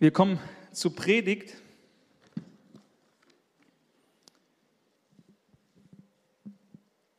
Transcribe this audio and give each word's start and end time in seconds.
Wir 0.00 0.12
kommen 0.12 0.38
zur 0.70 0.94
Predigt. 0.94 1.56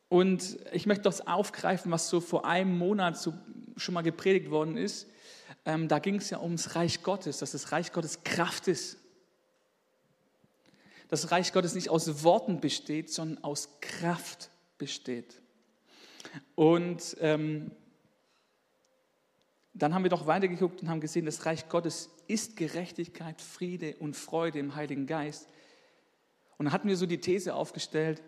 Und 0.08 0.56
ich 0.72 0.86
möchte 0.86 1.02
das 1.02 1.26
aufgreifen, 1.26 1.92
was 1.92 2.08
so 2.08 2.22
vor 2.22 2.46
einem 2.46 2.78
Monat 2.78 3.18
so 3.18 3.34
schon 3.76 3.92
mal 3.92 4.00
gepredigt 4.00 4.50
worden 4.50 4.78
ist. 4.78 5.08
Ähm, 5.66 5.88
da 5.88 5.98
ging 5.98 6.14
es 6.14 6.30
ja 6.30 6.40
ums 6.40 6.74
Reich 6.74 7.02
Gottes, 7.02 7.40
dass 7.40 7.52
das 7.52 7.70
Reich 7.70 7.92
Gottes 7.92 8.24
Kraft 8.24 8.66
ist. 8.66 8.96
Dass 11.08 11.20
das 11.20 11.32
Reich 11.32 11.52
Gottes 11.52 11.74
nicht 11.74 11.90
aus 11.90 12.24
Worten 12.24 12.62
besteht, 12.62 13.12
sondern 13.12 13.44
aus 13.44 13.68
Kraft 13.82 14.50
besteht. 14.78 15.42
Und 16.54 17.14
ähm, 17.20 17.72
dann 19.82 19.94
haben 19.94 20.02
wir 20.02 20.10
doch 20.10 20.26
weitergeguckt 20.26 20.82
und 20.82 20.88
haben 20.88 21.00
gesehen, 21.00 21.24
das 21.24 21.46
Reich 21.46 21.68
Gottes 21.68 22.10
ist 22.26 22.56
Gerechtigkeit, 22.56 23.40
Friede 23.40 23.96
und 23.96 24.14
Freude 24.14 24.58
im 24.58 24.74
Heiligen 24.74 25.06
Geist. 25.06 25.48
Und 26.58 26.66
dann 26.66 26.72
hatten 26.72 26.88
wir 26.88 26.96
so 26.96 27.06
die 27.06 27.20
These 27.20 27.54
aufgestellt, 27.54 28.22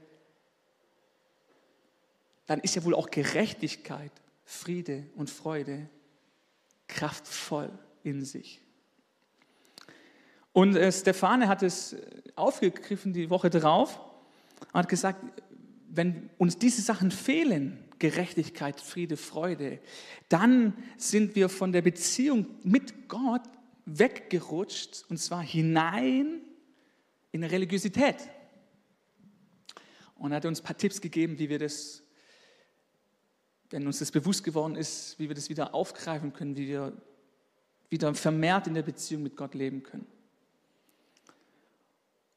dann 2.46 2.60
ist 2.60 2.74
ja 2.74 2.84
wohl 2.84 2.94
auch 2.94 3.10
Gerechtigkeit, 3.10 4.12
Friede 4.44 5.06
und 5.14 5.30
Freude 5.30 5.88
kraftvoll 6.88 7.70
in 8.02 8.24
sich. 8.24 8.60
Und 10.52 10.76
äh, 10.76 10.90
Stefane 10.90 11.48
hat 11.48 11.62
es 11.62 11.96
aufgegriffen 12.34 13.12
die 13.12 13.30
Woche 13.30 13.50
drauf 13.50 14.00
und 14.72 14.74
hat 14.74 14.88
gesagt, 14.88 15.22
wenn 15.88 16.30
uns 16.38 16.58
diese 16.58 16.82
Sachen 16.82 17.10
fehlen, 17.10 17.84
Gerechtigkeit, 18.02 18.80
Friede, 18.80 19.16
Freude, 19.16 19.78
dann 20.28 20.76
sind 20.96 21.36
wir 21.36 21.48
von 21.48 21.70
der 21.70 21.82
Beziehung 21.82 22.46
mit 22.64 23.08
Gott 23.08 23.42
weggerutscht 23.84 25.04
und 25.08 25.18
zwar 25.18 25.40
hinein 25.40 26.40
in 27.30 27.44
Religiosität. 27.44 28.16
Und 30.16 30.32
er 30.32 30.38
hat 30.38 30.46
uns 30.46 30.60
ein 30.60 30.64
paar 30.64 30.76
Tipps 30.76 31.00
gegeben, 31.00 31.38
wie 31.38 31.48
wir 31.48 31.60
das, 31.60 32.02
wenn 33.70 33.86
uns 33.86 34.00
das 34.00 34.10
bewusst 34.10 34.42
geworden 34.42 34.74
ist, 34.74 35.16
wie 35.20 35.28
wir 35.28 35.36
das 35.36 35.48
wieder 35.48 35.72
aufgreifen 35.72 36.32
können, 36.32 36.56
wie 36.56 36.66
wir 36.66 37.00
wieder 37.88 38.12
vermehrt 38.16 38.66
in 38.66 38.74
der 38.74 38.82
Beziehung 38.82 39.22
mit 39.22 39.36
Gott 39.36 39.54
leben 39.54 39.84
können. 39.84 40.08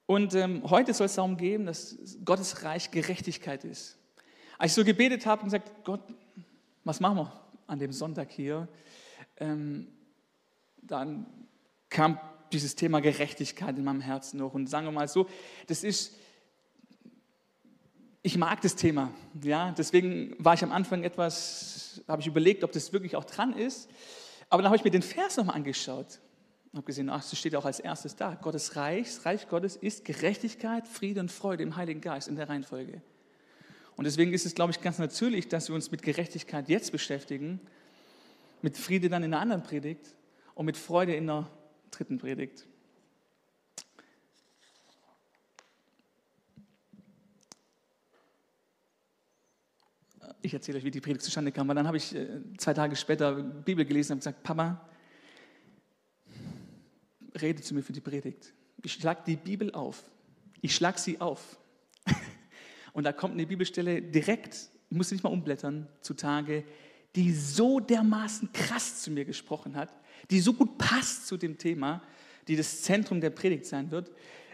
Und 0.05 0.35
ähm, 0.35 0.61
heute 0.69 0.93
soll 0.93 1.07
es 1.07 1.15
darum 1.15 1.37
gehen, 1.37 1.65
dass 1.65 1.97
Gottes 2.23 2.61
Reich 2.61 2.91
Gerechtigkeit 2.91 3.63
ist. 3.63 3.97
Als 4.57 4.71
ich 4.71 4.75
so 4.75 4.83
gebetet 4.83 5.25
habe 5.25 5.41
und 5.41 5.47
gesagt, 5.47 5.71
Gott, 5.83 6.01
was 6.83 6.99
machen 6.99 7.17
wir 7.17 7.41
an 7.67 7.79
dem 7.79 7.91
Sonntag 7.91 8.31
hier? 8.31 8.67
Ähm, 9.37 9.87
dann 10.81 11.25
kam 11.89 12.19
dieses 12.51 12.75
Thema 12.75 13.01
Gerechtigkeit 13.01 13.77
in 13.77 13.83
meinem 13.83 14.01
Herzen 14.01 14.37
noch. 14.37 14.53
Und 14.53 14.67
sagen 14.67 14.85
wir 14.85 14.91
mal 14.91 15.07
so, 15.07 15.27
das 15.67 15.83
ist, 15.83 16.15
ich 18.21 18.37
mag 18.37 18.61
das 18.61 18.75
Thema. 18.75 19.11
Ja? 19.41 19.71
Deswegen 19.77 20.35
war 20.39 20.53
ich 20.53 20.63
am 20.63 20.71
Anfang 20.71 21.03
etwas, 21.03 22.01
habe 22.07 22.21
ich 22.21 22.27
überlegt, 22.27 22.63
ob 22.63 22.71
das 22.71 22.93
wirklich 22.93 23.15
auch 23.15 23.25
dran 23.25 23.53
ist. 23.53 23.89
Aber 24.49 24.61
dann 24.61 24.69
habe 24.69 24.77
ich 24.77 24.83
mir 24.83 24.91
den 24.91 25.01
Vers 25.01 25.37
nochmal 25.37 25.55
angeschaut 25.55 26.19
und 26.71 26.77
habe 26.77 26.85
gesehen, 26.85 27.09
ach, 27.09 27.27
das 27.27 27.37
steht 27.37 27.55
auch 27.55 27.65
als 27.65 27.79
erstes 27.79 28.15
da. 28.15 28.35
Gottes 28.35 28.75
Reich, 28.75 29.07
das 29.07 29.25
Reich 29.25 29.49
Gottes 29.49 29.75
ist 29.75 30.05
Gerechtigkeit, 30.05 30.87
Friede 30.87 31.19
und 31.19 31.31
Freude 31.31 31.63
im 31.63 31.75
Heiligen 31.75 32.01
Geist 32.01 32.27
in 32.27 32.35
der 32.35 32.47
Reihenfolge. 32.47 33.01
Und 33.97 34.03
deswegen 34.05 34.33
ist 34.33 34.45
es, 34.45 34.55
glaube 34.55 34.71
ich, 34.71 34.81
ganz 34.81 34.99
natürlich, 34.99 35.47
dass 35.47 35.69
wir 35.69 35.75
uns 35.75 35.91
mit 35.91 36.01
Gerechtigkeit 36.01 36.67
jetzt 36.67 36.91
beschäftigen, 36.91 37.61
mit 38.61 38.77
Friede 38.77 39.09
dann 39.09 39.23
in 39.23 39.33
einer 39.33 39.41
anderen 39.41 39.63
Predigt 39.63 40.15
und 40.53 40.65
mit 40.65 40.75
Freude 40.77 41.15
in 41.15 41.27
der 41.27 41.49
dritten 41.91 42.17
Predigt. 42.17 42.65
Ich 50.41 50.53
erzähle 50.53 50.77
euch, 50.77 50.83
wie 50.83 50.91
die 50.91 51.01
Predigt 51.01 51.23
zustande 51.23 51.51
kam, 51.51 51.67
weil 51.67 51.75
dann 51.75 51.87
habe 51.87 51.97
ich 51.97 52.13
äh, 52.13 52.27
zwei 52.57 52.73
Tage 52.73 52.95
später 52.95 53.33
Bibel 53.41 53.83
gelesen 53.83 54.13
und 54.13 54.19
gesagt, 54.19 54.43
Papa, 54.43 54.87
rede 57.41 57.61
zu 57.61 57.73
mir 57.73 57.81
für 57.81 57.93
die 57.93 58.01
Predigt. 58.01 58.53
Ich 58.83 58.93
schlage 58.93 59.21
die 59.25 59.37
Bibel 59.37 59.71
auf. 59.73 60.03
Ich 60.61 60.75
schlage 60.75 60.99
sie 60.99 61.19
auf. 61.19 61.57
Und 62.95 63.03
da 63.03 63.11
kommt 63.11 63.33
eine 63.33 63.45
Bibelstelle 63.45 64.01
direkt, 64.01 64.69
ich 64.89 64.95
muss 64.95 65.11
nicht 65.11 65.21
mal 65.21 65.29
umblättern, 65.29 65.89
zutage, 65.99 66.63
die 67.13 67.33
so 67.33 67.81
dermaßen 67.81 68.53
krass 68.53 69.01
zu 69.01 69.11
mir 69.11 69.25
gesprochen 69.25 69.75
hat, 69.75 69.89
die 70.31 70.39
so 70.39 70.53
gut 70.53 70.77
passt 70.77 71.27
zu 71.27 71.35
dem 71.35 71.57
Thema, 71.57 72.01
die 72.47 72.55
das 72.55 72.83
Zentrum 72.83 73.19
der 73.19 73.31
Predigt 73.31 73.65
sein 73.65 73.91
wird, 73.91 74.13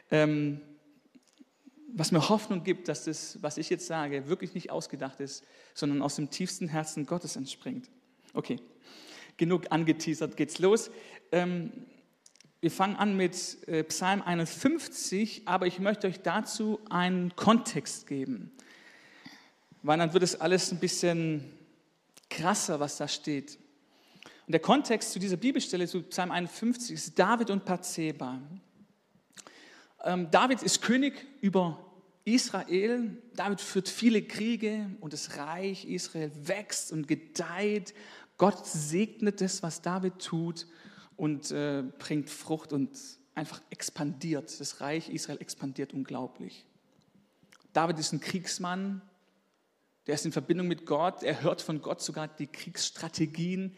ähm, 0.09 0.59
was 1.93 2.11
mir 2.11 2.29
Hoffnung 2.29 2.63
gibt, 2.63 2.87
dass 2.87 3.03
das, 3.03 3.37
was 3.43 3.59
ich 3.59 3.69
jetzt 3.69 3.85
sage, 3.85 4.27
wirklich 4.27 4.55
nicht 4.55 4.71
ausgedacht 4.71 5.19
ist, 5.19 5.45
sondern 5.75 6.01
aus 6.01 6.15
dem 6.15 6.31
tiefsten 6.31 6.67
Herzen 6.67 7.05
Gottes 7.05 7.35
entspringt. 7.35 7.91
Okay, 8.33 8.57
genug 9.37 9.67
angeteasert, 9.69 10.35
geht's 10.35 10.57
los. 10.57 10.89
Ähm, 11.31 11.71
wir 12.61 12.69
fangen 12.69 12.95
an 12.95 13.17
mit 13.17 13.67
äh, 13.67 13.83
Psalm 13.85 14.21
51, 14.21 15.41
aber 15.45 15.65
ich 15.65 15.79
möchte 15.79 16.05
euch 16.05 16.21
dazu 16.21 16.79
einen 16.91 17.35
Kontext 17.35 18.05
geben, 18.05 18.51
weil 19.81 19.97
dann 19.97 20.13
wird 20.13 20.23
es 20.23 20.39
alles 20.39 20.71
ein 20.71 20.79
bisschen 20.79 21.43
krasser, 22.29 22.79
was 22.79 22.97
da 22.97 23.07
steht. 23.07 23.57
Und 24.45 24.51
der 24.51 24.59
Kontext 24.59 25.11
zu 25.11 25.17
dieser 25.17 25.37
Bibelstelle, 25.37 25.87
zu 25.87 26.03
Psalm 26.03 26.29
51, 26.29 26.93
ist 26.93 27.17
David 27.17 27.49
und 27.49 27.65
Bathseba. 27.65 28.39
Ähm, 30.03 30.29
David 30.29 30.61
ist 30.61 30.83
König 30.83 31.25
über 31.41 31.83
Israel. 32.25 33.17
David 33.33 33.59
führt 33.59 33.89
viele 33.89 34.21
Kriege 34.21 34.87
und 34.99 35.13
das 35.13 35.35
Reich 35.35 35.85
Israel 35.85 36.31
wächst 36.35 36.91
und 36.91 37.07
gedeiht. 37.07 37.95
Gott 38.37 38.67
segnet 38.67 39.41
das, 39.41 39.63
was 39.63 39.81
David 39.81 40.19
tut 40.19 40.67
und 41.15 41.51
äh, 41.51 41.83
bringt 41.99 42.29
Frucht 42.29 42.73
und 42.73 42.89
einfach 43.35 43.61
expandiert. 43.69 44.59
Das 44.59 44.81
Reich 44.81 45.09
Israel 45.09 45.39
expandiert 45.39 45.93
unglaublich. 45.93 46.65
David 47.73 47.99
ist 47.99 48.11
ein 48.11 48.19
Kriegsmann, 48.19 49.01
der 50.07 50.15
ist 50.15 50.25
in 50.25 50.31
Verbindung 50.31 50.67
mit 50.67 50.85
Gott, 50.85 51.23
er 51.23 51.41
hört 51.41 51.61
von 51.61 51.81
Gott 51.81 52.01
sogar 52.01 52.27
die 52.27 52.47
Kriegsstrategien. 52.47 53.75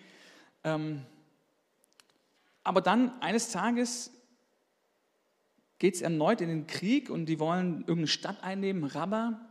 Ähm, 0.64 1.06
aber 2.64 2.82
dann 2.82 3.22
eines 3.22 3.52
Tages 3.52 4.12
geht 5.80 5.96
es 5.96 6.02
erneut 6.02 6.42
in 6.42 6.48
den 6.48 6.66
Krieg 6.66 7.10
und 7.10 7.26
die 7.26 7.40
wollen 7.40 7.80
irgendeine 7.82 8.08
Stadt 8.08 8.42
einnehmen, 8.42 8.86
Rabba, 8.86 9.50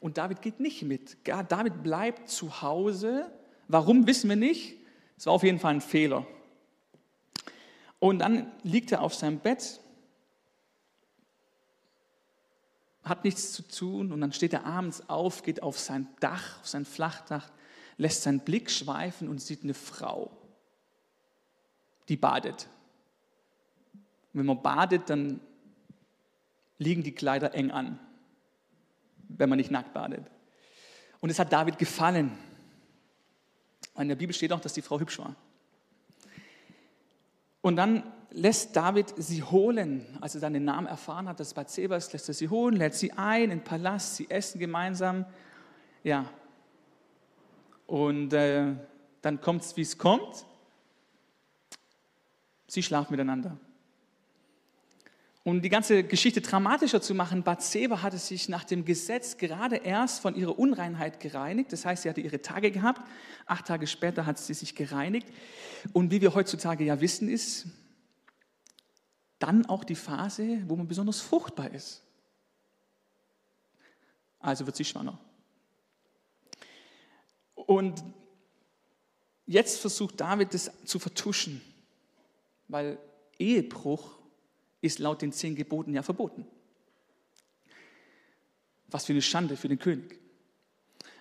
und 0.00 0.18
David 0.18 0.42
geht 0.42 0.60
nicht 0.60 0.82
mit. 0.82 1.16
David 1.24 1.82
bleibt 1.82 2.28
zu 2.28 2.60
Hause. 2.60 3.30
Warum 3.68 4.06
wissen 4.06 4.28
wir 4.28 4.36
nicht? 4.36 4.76
Es 5.16 5.24
war 5.24 5.32
auf 5.32 5.42
jeden 5.42 5.58
Fall 5.58 5.74
ein 5.74 5.80
Fehler. 5.80 6.26
Und 8.04 8.18
dann 8.18 8.52
liegt 8.62 8.92
er 8.92 9.00
auf 9.00 9.14
seinem 9.14 9.38
Bett, 9.38 9.80
hat 13.02 13.24
nichts 13.24 13.54
zu 13.54 13.62
tun 13.62 14.12
und 14.12 14.20
dann 14.20 14.30
steht 14.30 14.52
er 14.52 14.66
abends 14.66 15.08
auf, 15.08 15.42
geht 15.42 15.62
auf 15.62 15.78
sein 15.78 16.06
Dach, 16.20 16.60
auf 16.60 16.68
sein 16.68 16.84
Flachdach, 16.84 17.50
lässt 17.96 18.24
seinen 18.24 18.40
Blick 18.40 18.70
schweifen 18.70 19.26
und 19.26 19.40
sieht 19.40 19.62
eine 19.62 19.72
Frau, 19.72 20.30
die 22.10 22.18
badet. 22.18 22.68
Und 23.94 24.40
wenn 24.40 24.46
man 24.48 24.60
badet, 24.60 25.08
dann 25.08 25.40
liegen 26.76 27.04
die 27.04 27.14
Kleider 27.14 27.54
eng 27.54 27.70
an, 27.70 27.98
wenn 29.28 29.48
man 29.48 29.56
nicht 29.56 29.70
nackt 29.70 29.94
badet. 29.94 30.30
Und 31.20 31.30
es 31.30 31.38
hat 31.38 31.50
David 31.50 31.78
gefallen. 31.78 32.36
In 33.96 34.08
der 34.08 34.16
Bibel 34.16 34.34
steht 34.34 34.52
auch, 34.52 34.60
dass 34.60 34.74
die 34.74 34.82
Frau 34.82 35.00
hübsch 35.00 35.18
war. 35.18 35.34
Und 37.64 37.76
dann 37.76 38.02
lässt 38.30 38.76
David 38.76 39.14
sie 39.16 39.42
holen, 39.42 40.04
als 40.20 40.34
er 40.34 40.42
seinen 40.42 40.66
Namen 40.66 40.86
erfahren 40.86 41.26
hat, 41.26 41.40
dass 41.40 41.54
Bathseba 41.54 41.96
ist, 41.96 42.12
lässt 42.12 42.28
er 42.28 42.34
sie 42.34 42.50
holen, 42.50 42.76
lädt 42.76 42.92
sie 42.92 43.10
ein 43.12 43.44
in 43.44 43.50
den 43.50 43.64
Palast, 43.64 44.16
sie 44.16 44.28
essen 44.28 44.58
gemeinsam. 44.58 45.24
Ja. 46.02 46.28
Und 47.86 48.34
äh, 48.34 48.74
dann 49.22 49.40
kommt 49.40 49.62
es, 49.62 49.78
wie 49.78 49.80
es 49.80 49.96
kommt. 49.96 50.44
Sie 52.66 52.82
schlafen 52.82 53.12
miteinander. 53.12 53.56
Um 55.46 55.60
die 55.60 55.68
ganze 55.68 56.04
Geschichte 56.04 56.40
dramatischer 56.40 57.02
zu 57.02 57.14
machen, 57.14 57.42
Bathseba 57.42 58.00
hatte 58.00 58.16
sich 58.16 58.48
nach 58.48 58.64
dem 58.64 58.86
Gesetz 58.86 59.36
gerade 59.36 59.76
erst 59.76 60.20
von 60.20 60.34
ihrer 60.34 60.58
Unreinheit 60.58 61.20
gereinigt. 61.20 61.70
Das 61.70 61.84
heißt, 61.84 62.02
sie 62.02 62.08
hatte 62.08 62.22
ihre 62.22 62.40
Tage 62.40 62.70
gehabt. 62.70 63.02
Acht 63.44 63.66
Tage 63.66 63.86
später 63.86 64.24
hat 64.24 64.38
sie 64.38 64.54
sich 64.54 64.74
gereinigt. 64.74 65.28
Und 65.92 66.10
wie 66.10 66.22
wir 66.22 66.34
heutzutage 66.34 66.84
ja 66.84 66.98
wissen, 67.02 67.28
ist 67.28 67.66
dann 69.38 69.66
auch 69.66 69.84
die 69.84 69.96
Phase, 69.96 70.62
wo 70.66 70.76
man 70.76 70.88
besonders 70.88 71.20
fruchtbar 71.20 71.70
ist. 71.72 72.02
Also 74.38 74.64
wird 74.64 74.76
sie 74.76 74.86
schwanger. 74.86 75.18
Und 77.54 78.02
jetzt 79.44 79.78
versucht 79.78 80.18
David 80.18 80.54
das 80.54 80.70
zu 80.86 80.98
vertuschen, 80.98 81.60
weil 82.68 82.98
Ehebruch 83.38 84.23
ist 84.84 84.98
laut 84.98 85.22
den 85.22 85.32
zehn 85.32 85.54
Geboten 85.54 85.94
ja 85.94 86.02
verboten. 86.02 86.46
Was 88.88 89.06
für 89.06 89.12
eine 89.12 89.22
Schande 89.22 89.56
für 89.56 89.68
den 89.68 89.78
König. 89.78 90.20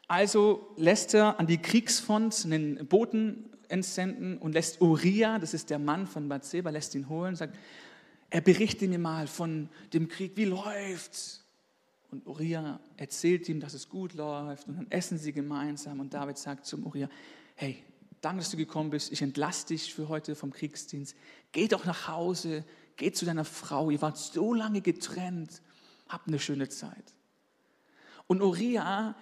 Also 0.07 0.74
lässt 0.77 1.13
er 1.13 1.39
an 1.39 1.48
die 1.48 1.57
Kriegsfront 1.57 2.44
einen 2.45 2.88
Boten 2.88 3.50
entsenden 3.69 4.38
und 4.38 4.51
lässt 4.51 4.81
Uriah, 4.81 5.39
das 5.39 5.54
ist 5.54 5.69
der 5.69 5.80
Mann 5.80 6.06
von 6.06 6.27
Bathseba, 6.27 6.69
lässt 6.69 6.94
ihn 6.94 7.10
holen 7.10 7.30
und 7.30 7.36
sagt, 7.38 7.56
er 8.30 8.42
berichte 8.42 8.88
mir 8.88 9.00
mal 9.00 9.27
von 9.27 9.69
dem 9.94 10.07
Krieg, 10.07 10.33
wie 10.36 10.45
läuft's? 10.45 11.45
Und 12.12 12.27
Uriah 12.27 12.80
erzählt 12.98 13.50
ihm, 13.50 13.59
dass 13.59 13.74
es 13.74 13.89
gut 13.89 14.13
läuft 14.13 14.68
und 14.68 14.77
dann 14.77 14.92
essen 14.92 15.18
sie 15.18 15.31
gemeinsam 15.31 16.00
und 16.00 16.13
David 16.13 16.38
sagt 16.38 16.66
zum 16.66 16.86
Uriah, 16.86 17.09
hey, 17.56 17.81
danke, 18.21 18.39
dass 18.39 18.51
du 18.51 18.57
gekommen 18.57 18.89
bist, 18.89 19.12
ich 19.12 19.21
entlasse 19.21 19.68
dich 19.68 19.94
für 19.94 20.09
heute 20.09 20.36
vom 20.36 20.51
Kriegsdienst, 20.51 21.16
geh 21.51 21.68
doch 21.68 21.86
nach 21.86 22.07
Hause, 22.07 22.66
geh 22.98 23.12
zu 23.12 23.25
deiner 23.25 23.45
Frau, 23.45 23.90
ihr 23.90 24.01
wart 24.01 24.18
so 24.18 24.54
lange 24.54 24.81
getrennt, 24.81 25.62
habt 26.07 26.28
eine 26.28 26.40
schöne 26.40 26.69
Zeit. 26.69 27.13
Und 28.28 28.42
Uriah 28.42 29.16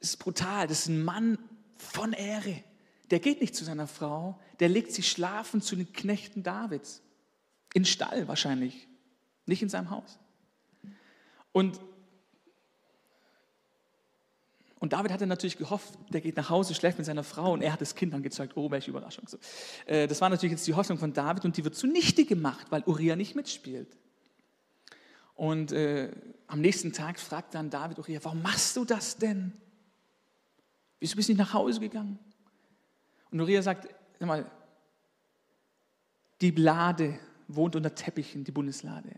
ist 0.00 0.18
brutal, 0.18 0.66
das 0.66 0.80
ist 0.80 0.88
ein 0.88 1.04
Mann 1.04 1.38
von 1.76 2.12
Ehre. 2.12 2.62
Der 3.10 3.20
geht 3.20 3.40
nicht 3.40 3.54
zu 3.54 3.64
seiner 3.64 3.86
Frau, 3.86 4.38
der 4.60 4.68
legt 4.68 4.92
sich 4.92 5.08
schlafen 5.10 5.62
zu 5.62 5.76
den 5.76 5.92
Knechten 5.92 6.42
Davids. 6.42 7.02
In 7.74 7.84
Stall 7.84 8.28
wahrscheinlich, 8.28 8.88
nicht 9.46 9.62
in 9.62 9.68
seinem 9.68 9.90
Haus. 9.90 10.18
Und, 11.52 11.80
und 14.80 14.92
David 14.92 15.10
hatte 15.10 15.26
natürlich 15.26 15.58
gehofft, 15.58 15.94
der 16.10 16.20
geht 16.20 16.36
nach 16.36 16.50
Hause, 16.50 16.74
schläft 16.74 16.98
mit 16.98 17.06
seiner 17.06 17.24
Frau 17.24 17.52
und 17.52 17.62
er 17.62 17.72
hat 17.72 17.80
das 17.80 17.94
Kind 17.94 18.12
dann 18.12 18.22
gezeugt. 18.22 18.56
Oh, 18.56 18.70
welche 18.70 18.90
Überraschung. 18.90 19.26
So. 19.26 19.38
Äh, 19.86 20.06
das 20.06 20.20
war 20.20 20.28
natürlich 20.28 20.52
jetzt 20.52 20.66
die 20.66 20.74
Hoffnung 20.74 20.98
von 20.98 21.12
David 21.12 21.44
und 21.44 21.56
die 21.56 21.64
wird 21.64 21.74
zunichte 21.74 22.24
gemacht, 22.24 22.66
weil 22.70 22.82
Uriah 22.86 23.16
nicht 23.16 23.34
mitspielt. 23.34 23.96
Und 25.34 25.72
äh, 25.72 26.12
am 26.46 26.60
nächsten 26.60 26.92
Tag 26.92 27.18
fragt 27.18 27.54
dann 27.54 27.70
David 27.70 27.98
Uriah, 27.98 28.20
warum 28.22 28.42
machst 28.42 28.76
du 28.76 28.84
das 28.84 29.16
denn? 29.16 29.52
Wieso 31.00 31.16
bist 31.16 31.28
du 31.28 31.32
nicht 31.32 31.40
nach 31.40 31.54
Hause 31.54 31.80
gegangen? 31.80 32.18
Und 33.30 33.40
Uriah 33.40 33.62
sagt, 33.62 33.88
sag 34.18 34.28
mal, 34.28 34.50
die 36.40 36.52
Lade 36.52 37.18
wohnt 37.48 37.74
unter 37.74 37.94
Teppichen, 37.94 38.44
die 38.44 38.52
Bundeslade. 38.52 39.10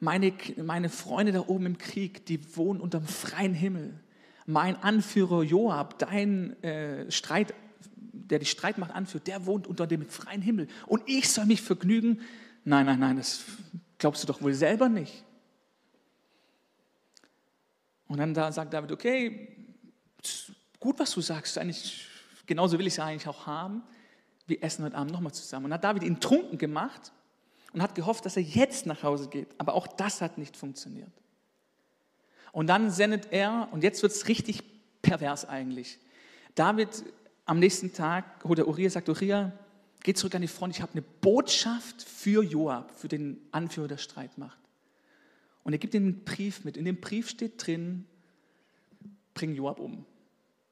Meine, 0.00 0.32
meine 0.56 0.88
Freunde 0.88 1.32
da 1.32 1.40
oben 1.46 1.66
im 1.66 1.78
Krieg, 1.78 2.24
die 2.26 2.56
wohnen 2.56 2.80
unter 2.80 3.00
dem 3.00 3.06
freien 3.06 3.52
Himmel. 3.54 4.00
Mein 4.50 4.82
Anführer 4.82 5.42
Joab, 5.42 5.98
dein 5.98 6.62
äh, 6.62 7.10
Streit, 7.10 7.52
der 8.12 8.38
die 8.38 8.46
Streitmacht 8.46 8.92
anführt, 8.92 9.26
der 9.26 9.44
wohnt 9.44 9.66
unter 9.66 9.86
dem 9.86 10.08
freien 10.08 10.40
Himmel. 10.40 10.68
Und 10.86 11.02
ich 11.04 11.28
soll 11.28 11.44
mich 11.44 11.60
vergnügen? 11.60 12.22
Nein, 12.64 12.86
nein, 12.86 12.98
nein, 12.98 13.18
das 13.18 13.44
glaubst 13.98 14.22
du 14.22 14.26
doch 14.26 14.40
wohl 14.40 14.54
selber 14.54 14.88
nicht. 14.88 15.22
Und 18.06 18.16
dann 18.16 18.32
da 18.32 18.50
sagt 18.50 18.72
David, 18.72 18.90
okay, 18.90 19.54
gut, 20.80 20.98
was 20.98 21.10
du 21.10 21.20
sagst, 21.20 21.58
eigentlich, 21.58 22.06
genauso 22.46 22.78
will 22.78 22.86
ich 22.86 22.94
es 22.94 23.00
eigentlich 23.00 23.28
auch 23.28 23.46
haben. 23.46 23.82
Wir 24.46 24.62
essen 24.62 24.82
heute 24.82 24.96
Abend 24.96 25.12
nochmal 25.12 25.34
zusammen. 25.34 25.66
Und 25.66 25.74
hat 25.74 25.84
David 25.84 26.04
ihn 26.04 26.20
trunken 26.20 26.56
gemacht 26.56 27.12
und 27.74 27.82
hat 27.82 27.94
gehofft, 27.94 28.24
dass 28.24 28.38
er 28.38 28.44
jetzt 28.44 28.86
nach 28.86 29.02
Hause 29.02 29.28
geht. 29.28 29.48
Aber 29.58 29.74
auch 29.74 29.86
das 29.86 30.22
hat 30.22 30.38
nicht 30.38 30.56
funktioniert. 30.56 31.12
Und 32.52 32.66
dann 32.68 32.90
sendet 32.90 33.32
er, 33.32 33.68
und 33.72 33.82
jetzt 33.82 34.02
wird 34.02 34.12
es 34.12 34.28
richtig 34.28 34.62
pervers 35.02 35.44
eigentlich. 35.44 35.98
David 36.54 36.88
am 37.44 37.58
nächsten 37.58 37.92
Tag, 37.92 38.44
holt 38.44 38.58
der 38.58 38.68
Uriah, 38.68 38.90
sagt 38.90 39.08
Uriah, 39.08 39.52
geh 40.02 40.14
zurück 40.14 40.34
an 40.34 40.42
die 40.42 40.48
Front, 40.48 40.74
ich 40.76 40.82
habe 40.82 40.92
eine 40.92 41.02
Botschaft 41.02 42.02
für 42.02 42.42
Joab, 42.42 42.92
für 42.96 43.08
den 43.08 43.40
Anführer 43.52 43.88
der 43.88 43.96
Streitmacht. 43.96 44.58
Und 45.64 45.72
er 45.72 45.78
gibt 45.78 45.94
ihm 45.94 46.04
einen 46.04 46.24
Brief 46.24 46.64
mit. 46.64 46.76
In 46.76 46.84
dem 46.84 47.00
Brief 47.00 47.28
steht 47.28 47.66
drin, 47.66 48.06
bring 49.34 49.54
Joab 49.54 49.80
um. 49.80 50.04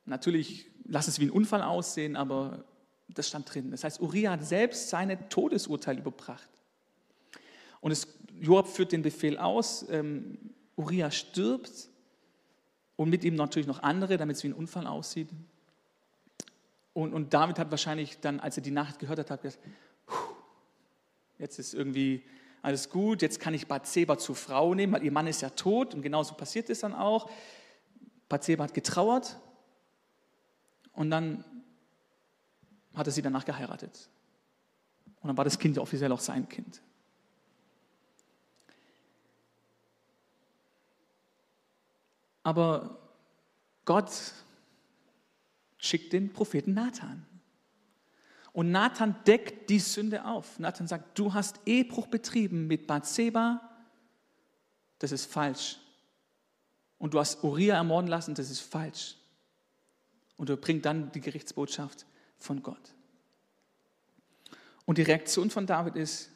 Natürlich, 0.05 0.67
lass 0.85 1.09
es 1.09 1.19
wie 1.19 1.27
ein 1.27 1.31
Unfall 1.31 1.63
aussehen, 1.63 2.17
aber 2.17 2.65
das 3.09 3.29
stand 3.29 3.53
drin. 3.53 3.71
Das 3.71 3.85
heißt, 3.85 4.01
Uriah 4.01 4.33
hat 4.33 4.45
selbst 4.45 4.89
seine 4.89 5.29
Todesurteil 5.29 5.99
überbracht. 5.99 6.49
Und 7.81 7.93
es, 7.93 8.09
Joab 8.41 8.69
führt 8.69 8.93
den 8.93 9.03
Befehl 9.03 9.39
aus, 9.39 9.87
ähm, 9.91 10.39
Uriah 10.77 11.11
stirbt 11.11 11.89
und 12.97 13.11
mit 13.11 13.25
ihm 13.25 13.35
natürlich 13.35 13.67
noch 13.67 13.83
andere, 13.83 14.17
damit 14.17 14.37
es 14.37 14.45
wie 14.45 14.49
ein 14.49 14.55
Unfall 14.55 14.87
aussieht. 14.87 15.29
Und, 16.93 17.13
und 17.13 17.35
David 17.35 17.59
hat 17.59 17.71
wahrscheinlich 17.71 18.21
dann, 18.21 18.41
als 18.41 18.57
er 18.57 18.63
die 18.63 18.71
Nacht 18.71 18.99
gehört 18.99 19.31
hat, 19.31 19.43
gesagt, 19.43 19.63
jetzt 21.39 21.59
ist 21.59 21.75
irgendwie 21.75 22.23
alles 22.63 22.91
gut, 22.91 23.23
jetzt 23.23 23.39
kann 23.39 23.55
ich 23.55 23.67
Bathseba 23.67 24.19
zur 24.19 24.35
Frau 24.35 24.75
nehmen, 24.75 24.93
weil 24.93 25.05
ihr 25.05 25.13
Mann 25.13 25.27
ist 25.27 25.43
ja 25.43 25.51
tot 25.51 25.95
und 25.95 26.03
genauso 26.03 26.35
passiert 26.35 26.71
es 26.71 26.81
dann 26.81 26.95
auch. 26.95 27.31
Bathseba 28.29 28.65
hat 28.65 28.75
getrauert 28.75 29.39
und 30.93 31.11
dann 31.11 31.45
hat 32.95 33.07
er 33.07 33.13
sie 33.13 33.23
danach 33.23 33.45
geheiratet. 33.45 34.09
Und 35.21 35.29
dann 35.29 35.37
war 35.37 35.45
das 35.45 35.59
Kind 35.59 35.77
ja 35.77 35.83
offiziell 35.83 36.11
auch 36.13 36.21
sein 36.21 36.49
Kind. 36.49 36.83
Aber 42.47 42.97
Gott 43.85 44.13
schickt 45.79 46.13
den 46.13 46.33
Propheten 46.33 46.75
Nathan. 46.75 47.27
Und 48.53 48.71
Nathan 48.71 49.17
deckt 49.27 49.69
die 49.69 49.81
Sünde 49.81 50.25
auf. 50.25 50.61
Nathan 50.61 50.87
sagt, 50.87 51.19
du 51.19 51.35
hast 51.35 51.59
Ehebruch 51.67 52.07
betrieben 52.07 52.69
mit 52.69 52.87
Bathseba, 52.87 53.69
das 55.01 55.11
ist 55.11 55.27
falsch. 55.27 55.81
Und 56.99 57.15
du 57.15 57.19
hast 57.19 57.43
Uriah 57.43 57.75
ermorden 57.75 58.09
lassen, 58.09 58.37
das 58.37 58.49
ist 58.49 58.61
falsch. 58.61 59.17
Und 60.37 60.49
er 60.49 60.57
bringt 60.57 60.85
dann 60.85 61.11
die 61.11 61.21
Gerichtsbotschaft 61.21 62.07
von 62.39 62.63
Gott. 62.63 62.95
Und 64.85 64.99
die 64.99 65.03
Reaktion 65.03 65.51
von 65.51 65.67
David 65.67 65.97
ist, 65.97 66.31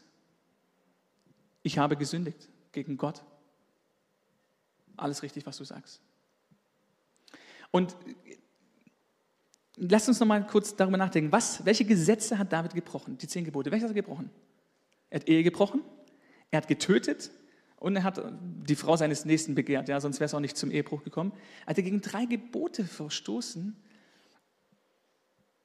ich 1.62 1.78
habe 1.78 1.96
gesündigt 1.96 2.48
gegen 2.72 2.96
Gott. 2.96 3.22
Alles 5.00 5.22
richtig, 5.22 5.46
was 5.46 5.56
du 5.56 5.64
sagst. 5.64 6.00
Und 7.70 7.96
lass 9.76 10.08
uns 10.08 10.20
noch 10.20 10.26
mal 10.26 10.46
kurz 10.46 10.76
darüber 10.76 10.96
nachdenken, 10.96 11.32
was, 11.32 11.64
welche 11.64 11.84
Gesetze 11.84 12.38
hat 12.38 12.52
David 12.52 12.74
gebrochen? 12.74 13.16
Die 13.18 13.26
zehn 13.26 13.44
Gebote. 13.44 13.70
Welche 13.70 13.84
hat 13.84 13.90
er 13.90 13.94
gebrochen? 13.94 14.30
Er 15.08 15.20
hat 15.20 15.28
Ehe 15.28 15.42
gebrochen, 15.42 15.82
er 16.50 16.58
hat 16.58 16.68
getötet 16.68 17.30
und 17.76 17.96
er 17.96 18.04
hat 18.04 18.22
die 18.68 18.76
Frau 18.76 18.96
seines 18.96 19.24
Nächsten 19.24 19.54
begehrt. 19.54 19.88
Ja, 19.88 20.00
sonst 20.00 20.20
wäre 20.20 20.26
es 20.26 20.34
auch 20.34 20.40
nicht 20.40 20.56
zum 20.56 20.70
Ehebruch 20.70 21.02
gekommen. 21.02 21.32
Er 21.62 21.70
hat 21.70 21.76
gegen 21.76 22.00
drei 22.00 22.26
Gebote 22.26 22.84
verstoßen 22.84 23.76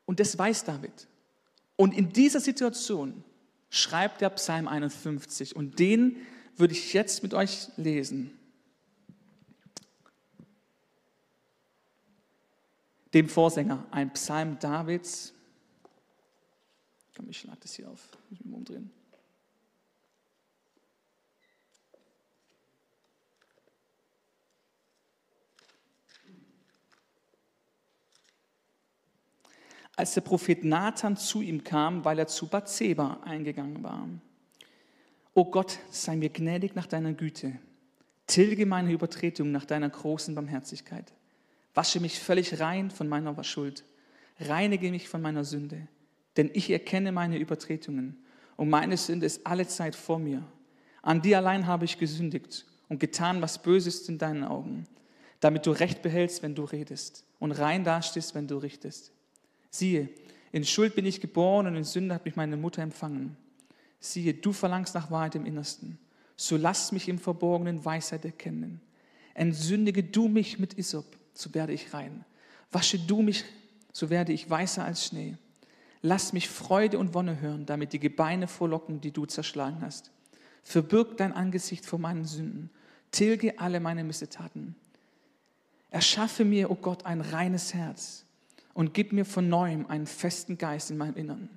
und 0.06 0.20
das 0.20 0.38
weiß 0.38 0.64
David. 0.64 1.08
Und 1.76 1.94
in 1.94 2.12
dieser 2.12 2.40
Situation 2.40 3.24
schreibt 3.70 4.22
der 4.22 4.30
Psalm 4.32 4.68
51 4.68 5.56
und 5.56 5.78
den 5.78 6.18
würde 6.56 6.74
ich 6.74 6.94
jetzt 6.94 7.22
mit 7.22 7.34
euch 7.34 7.68
lesen. 7.76 8.32
Dem 13.16 13.30
Vorsänger, 13.30 13.86
ein 13.92 14.12
Psalm 14.12 14.60
Davids. 14.60 15.34
Komm, 17.16 17.30
ich 17.30 17.40
schlage 17.40 17.60
das 17.62 17.74
hier 17.74 17.90
auf, 17.90 18.10
ich 18.30 18.44
mich 18.44 18.54
umdrehen. 18.54 18.92
als 29.96 30.14
der 30.14 30.22
Prophet 30.22 30.66
Nathan 30.66 31.16
zu 31.16 31.42
ihm 31.42 31.64
kam, 31.64 32.04
weil 32.04 32.20
er 32.20 32.28
zu 32.28 32.48
Bathseba 32.48 33.22
eingegangen 33.24 33.82
war. 33.82 34.10
O 35.34 35.46
Gott, 35.46 35.80
sei 35.90 36.18
mir 36.18 36.30
gnädig 36.30 36.76
nach 36.76 36.86
deiner 36.86 37.14
Güte. 37.14 37.60
Tilge 38.28 38.66
meine 38.66 38.92
Übertretung 38.92 39.54
nach 39.54 39.64
deiner 39.64 39.90
großen 39.90 40.36
Barmherzigkeit. 40.36 41.14
Wasche 41.76 42.00
mich 42.00 42.20
völlig 42.20 42.60
rein 42.60 42.90
von 42.90 43.08
meiner 43.08 43.44
Schuld. 43.44 43.84
Reinige 44.40 44.90
mich 44.90 45.08
von 45.08 45.22
meiner 45.22 45.44
Sünde. 45.44 45.88
Denn 46.38 46.50
ich 46.54 46.70
erkenne 46.70 47.12
meine 47.12 47.38
Übertretungen 47.38 48.18
und 48.56 48.70
meine 48.70 48.98
Sünde 48.98 49.26
ist 49.26 49.46
alle 49.46 49.68
Zeit 49.68 49.96
vor 49.96 50.20
mir. 50.20 50.44
An 51.02 51.22
dir 51.22 51.38
allein 51.38 51.68
habe 51.68 51.86
ich 51.86 52.00
gesündigt 52.00 52.66
und 52.90 53.00
getan, 53.00 53.42
was 53.42 53.62
Böses 53.62 54.08
in 54.10 54.18
deinen 54.18 54.44
Augen, 54.44 54.86
damit 55.40 55.66
du 55.66 55.72
Recht 55.72 56.02
behältst, 56.02 56.42
wenn 56.42 56.56
du 56.56 56.64
redest 56.64 57.26
und 57.40 57.52
rein 57.52 57.84
dastehst, 57.84 58.36
wenn 58.36 58.48
du 58.48 58.58
richtest. 58.58 59.12
Siehe, 59.70 60.10
in 60.52 60.64
Schuld 60.64 60.96
bin 60.96 61.06
ich 61.06 61.22
geboren 61.22 61.68
und 61.68 61.76
in 61.76 61.84
Sünde 61.84 62.16
hat 62.16 62.26
mich 62.26 62.36
meine 62.36 62.58
Mutter 62.58 62.82
empfangen. 62.82 63.38
Siehe, 64.00 64.34
du 64.34 64.54
verlangst 64.54 64.96
nach 64.96 65.12
Wahrheit 65.12 65.36
im 65.36 65.46
Innersten. 65.46 66.00
So 66.38 66.58
lass 66.58 66.92
mich 66.92 67.08
im 67.08 67.20
Verborgenen 67.20 67.84
Weisheit 67.84 68.26
erkennen. 68.26 68.82
Entsündige 69.34 70.04
du 70.04 70.28
mich 70.28 70.60
mit 70.60 70.76
Isop, 70.76 71.06
so 71.38 71.54
werde 71.54 71.74
ich 71.74 71.94
rein. 71.94 72.26
Wasche 72.72 73.00
du 73.00 73.22
mich, 73.22 73.46
so 73.92 74.10
werde 74.10 74.34
ich 74.34 74.50
weißer 74.50 74.84
als 74.84 75.06
Schnee. 75.06 75.38
Lass 76.02 76.34
mich 76.34 76.50
Freude 76.50 77.00
und 77.00 77.14
Wonne 77.14 77.40
hören, 77.40 77.66
damit 77.66 77.94
die 77.94 78.00
Gebeine 78.00 78.48
vorlocken, 78.48 79.02
die 79.02 79.12
du 79.12 79.26
zerschlagen 79.26 79.82
hast. 79.82 80.12
Verbirg 80.64 81.18
dein 81.18 81.34
Angesicht 81.34 81.86
vor 81.86 82.00
meinen 82.00 82.26
Sünden. 82.26 82.70
Tilge 83.12 83.60
alle 83.60 83.80
meine 83.80 84.04
Missetaten. 84.04 84.76
Erschaffe 85.90 86.44
mir, 86.44 86.70
o 86.70 86.74
oh 86.74 86.76
Gott, 86.76 87.06
ein 87.06 87.22
reines 87.22 87.74
Herz 87.74 88.26
und 88.74 88.94
gib 88.94 89.14
mir 89.14 89.26
von 89.26 89.48
neuem 89.48 89.88
einen 89.88 90.08
festen 90.08 90.58
Geist 90.58 90.92
in 90.92 90.98
meinem 90.98 91.16
Innern. 91.16 91.50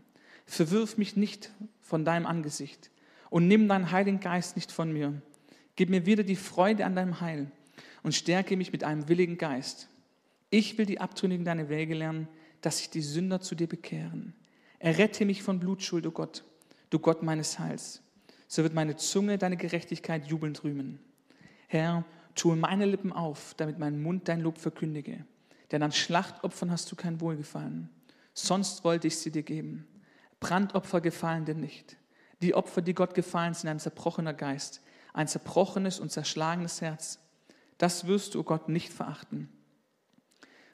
Verwirf 0.47 0.97
mich 0.97 1.17
nicht 1.17 1.51
von 1.81 2.05
deinem 2.05 2.27
Angesicht 2.27 2.91
und 3.31 3.49
nimm 3.49 3.69
deinen 3.69 3.91
Heiligen 3.91 4.21
Geist 4.21 4.57
nicht 4.57 4.71
von 4.71 4.93
mir. 4.93 5.21
Gib 5.75 5.91
mir 5.91 6.07
wieder 6.07 6.23
die 6.23 6.37
Freude 6.37 6.85
an 6.85 6.95
deinem 6.95 7.21
Heil 7.21 7.51
und 8.09 8.15
stärke 8.15 8.57
mich 8.57 8.73
mit 8.73 8.85
einem 8.85 9.07
willigen 9.11 9.37
Geist. 9.37 9.91
Ich 10.49 10.79
will 10.79 10.87
die 10.87 10.99
Abtrünnigen 10.99 11.45
deine 11.45 11.69
Wege 11.69 11.93
lernen, 11.93 12.27
dass 12.62 12.79
sich 12.79 12.88
die 12.88 13.03
Sünder 13.03 13.43
zu 13.43 13.55
dir 13.55 13.67
bekehren. 13.67 14.33
Errette 14.79 15.27
mich 15.27 15.43
von 15.43 15.61
Blutschuld, 15.61 16.07
o 16.07 16.09
oh 16.09 16.12
Gott, 16.12 16.43
du 16.88 17.00
Gott 17.00 17.23
meines 17.23 17.59
Heils. 17.59 18.00
So 18.47 18.62
wird 18.62 18.73
meine 18.73 18.97
Zunge 18.97 19.37
deine 19.37 19.59
Gerechtigkeit 19.59 20.27
jubelnd 20.27 20.65
rühmen. 20.65 21.00
Herr, 21.67 22.03
tue 22.35 22.57
meine 22.57 22.87
Lippen 22.87 23.12
auf, 23.12 23.53
damit 23.59 23.79
mein 23.79 24.00
Mund 24.00 24.27
dein 24.27 24.41
Lob 24.41 24.57
verkündige. 24.57 25.27
Denn 25.71 25.83
an 25.83 25.93
Schlachtopfern 25.93 26.71
hast 26.71 26.91
du 26.91 26.97
kein 26.97 27.21
Wohlgefallen. 27.21 27.91
Sonst 28.33 28.85
wollte 28.85 29.09
ich 29.09 29.19
sie 29.19 29.33
dir 29.33 29.43
geben. 29.43 29.87
Brandopfer 30.41 31.03
gefallen 31.03 31.45
dir 31.45 31.55
nicht. 31.55 31.99
Die 32.41 32.55
Opfer, 32.55 32.81
die 32.81 32.95
Gott 32.95 33.12
gefallen, 33.12 33.53
sind 33.53 33.69
ein 33.69 33.81
zerbrochener 33.81 34.33
Geist, 34.33 34.81
ein 35.12 35.29
zerbrochenes 35.29 36.00
und 36.00 36.11
zerschlagenes 36.11 36.81
Herz. 36.81 37.19
Das 37.79 38.07
wirst 38.07 38.35
du, 38.35 38.41
oh 38.41 38.45
Gott, 38.45 38.69
nicht 38.69 38.93
verachten. 38.93 39.49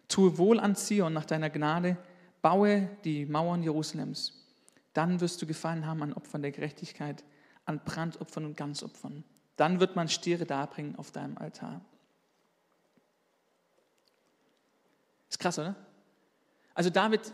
Tue 0.08 0.38
wohl 0.38 0.58
an 0.58 0.76
Zion 0.76 1.12
nach 1.12 1.24
deiner 1.24 1.50
Gnade, 1.50 1.96
baue 2.42 2.90
die 3.04 3.26
Mauern 3.26 3.62
Jerusalems. 3.62 4.32
Dann 4.92 5.20
wirst 5.20 5.40
du 5.42 5.46
gefallen 5.46 5.86
haben 5.86 6.02
an 6.02 6.12
Opfern 6.12 6.42
der 6.42 6.52
Gerechtigkeit, 6.52 7.24
an 7.64 7.80
Brandopfern 7.84 8.44
und 8.44 8.56
Ganzopfern. 8.56 9.24
Dann 9.56 9.80
wird 9.80 9.96
man 9.96 10.08
Stiere 10.08 10.46
darbringen 10.46 10.96
auf 10.96 11.10
deinem 11.10 11.38
Altar. 11.38 11.80
Ist 15.28 15.38
krass, 15.38 15.58
oder? 15.58 15.74
Also 16.74 16.90
David 16.90 17.32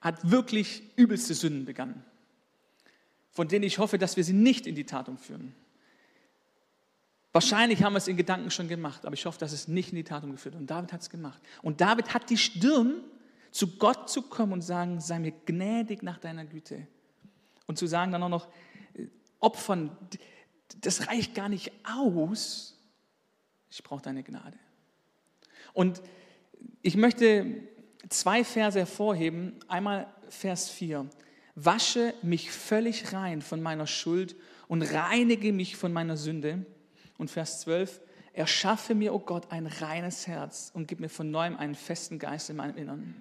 hat 0.00 0.30
wirklich 0.30 0.82
übelste 0.96 1.34
Sünden 1.34 1.64
begangen, 1.64 2.04
von 3.30 3.48
denen 3.48 3.64
ich 3.64 3.78
hoffe, 3.78 3.98
dass 3.98 4.16
wir 4.16 4.24
sie 4.24 4.32
nicht 4.32 4.66
in 4.66 4.74
die 4.74 4.84
Tat 4.84 5.08
umführen. 5.08 5.54
Wahrscheinlich 7.38 7.84
haben 7.84 7.92
wir 7.92 7.98
es 7.98 8.08
in 8.08 8.16
Gedanken 8.16 8.50
schon 8.50 8.66
gemacht, 8.66 9.06
aber 9.06 9.14
ich 9.14 9.24
hoffe, 9.24 9.38
dass 9.38 9.52
es 9.52 9.68
nicht 9.68 9.90
in 9.90 9.94
die 9.94 10.02
Tat 10.02 10.24
umgeführt 10.24 10.56
wird. 10.56 10.62
Und 10.62 10.68
David 10.68 10.92
hat 10.92 11.02
es 11.02 11.08
gemacht. 11.08 11.40
Und 11.62 11.80
David 11.80 12.12
hat 12.12 12.30
die 12.30 12.36
Stirn, 12.36 13.04
zu 13.52 13.76
Gott 13.76 14.10
zu 14.10 14.22
kommen 14.22 14.54
und 14.54 14.62
sagen, 14.62 15.00
sei 15.00 15.20
mir 15.20 15.30
gnädig 15.46 16.02
nach 16.02 16.18
deiner 16.18 16.44
Güte. 16.44 16.88
Und 17.68 17.78
zu 17.78 17.86
sagen 17.86 18.10
dann 18.10 18.24
auch 18.24 18.28
noch, 18.28 18.48
äh, 18.94 19.06
Opfern, 19.38 19.96
das 20.80 21.06
reicht 21.06 21.36
gar 21.36 21.48
nicht 21.48 21.70
aus. 21.84 22.76
Ich 23.70 23.84
brauche 23.84 24.02
deine 24.02 24.24
Gnade. 24.24 24.58
Und 25.74 26.02
ich 26.82 26.96
möchte 26.96 27.62
zwei 28.08 28.42
Verse 28.42 28.76
hervorheben. 28.76 29.54
Einmal 29.68 30.12
Vers 30.28 30.70
4. 30.70 31.08
Wasche 31.54 32.14
mich 32.22 32.50
völlig 32.50 33.12
rein 33.12 33.42
von 33.42 33.62
meiner 33.62 33.86
Schuld 33.86 34.34
und 34.66 34.82
reinige 34.82 35.52
mich 35.52 35.76
von 35.76 35.92
meiner 35.92 36.16
Sünde. 36.16 36.66
Und 37.18 37.30
Vers 37.30 37.60
12. 37.60 38.00
Erschaffe 38.32 38.94
mir, 38.94 39.12
o 39.12 39.16
oh 39.16 39.18
Gott, 39.18 39.50
ein 39.50 39.66
reines 39.66 40.26
Herz 40.26 40.70
und 40.72 40.86
gib 40.86 41.00
mir 41.00 41.08
von 41.08 41.30
neuem 41.30 41.56
einen 41.56 41.74
festen 41.74 42.18
Geist 42.18 42.48
in 42.48 42.56
meinem 42.56 42.76
Innern. 42.76 43.14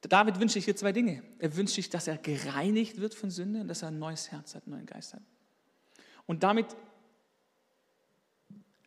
David 0.00 0.40
wünscht 0.40 0.54
sich 0.54 0.64
hier 0.64 0.76
zwei 0.76 0.92
Dinge. 0.92 1.22
Er 1.38 1.56
wünscht 1.56 1.74
sich, 1.74 1.90
dass 1.90 2.08
er 2.08 2.18
gereinigt 2.18 3.00
wird 3.00 3.14
von 3.14 3.30
Sünde 3.30 3.60
und 3.60 3.68
dass 3.68 3.82
er 3.82 3.88
ein 3.88 3.98
neues 3.98 4.30
Herz 4.32 4.54
hat, 4.54 4.64
einen 4.64 4.76
neuen 4.76 4.86
Geist 4.86 5.14
hat. 5.14 5.22
Und 6.26 6.42
damit 6.42 6.74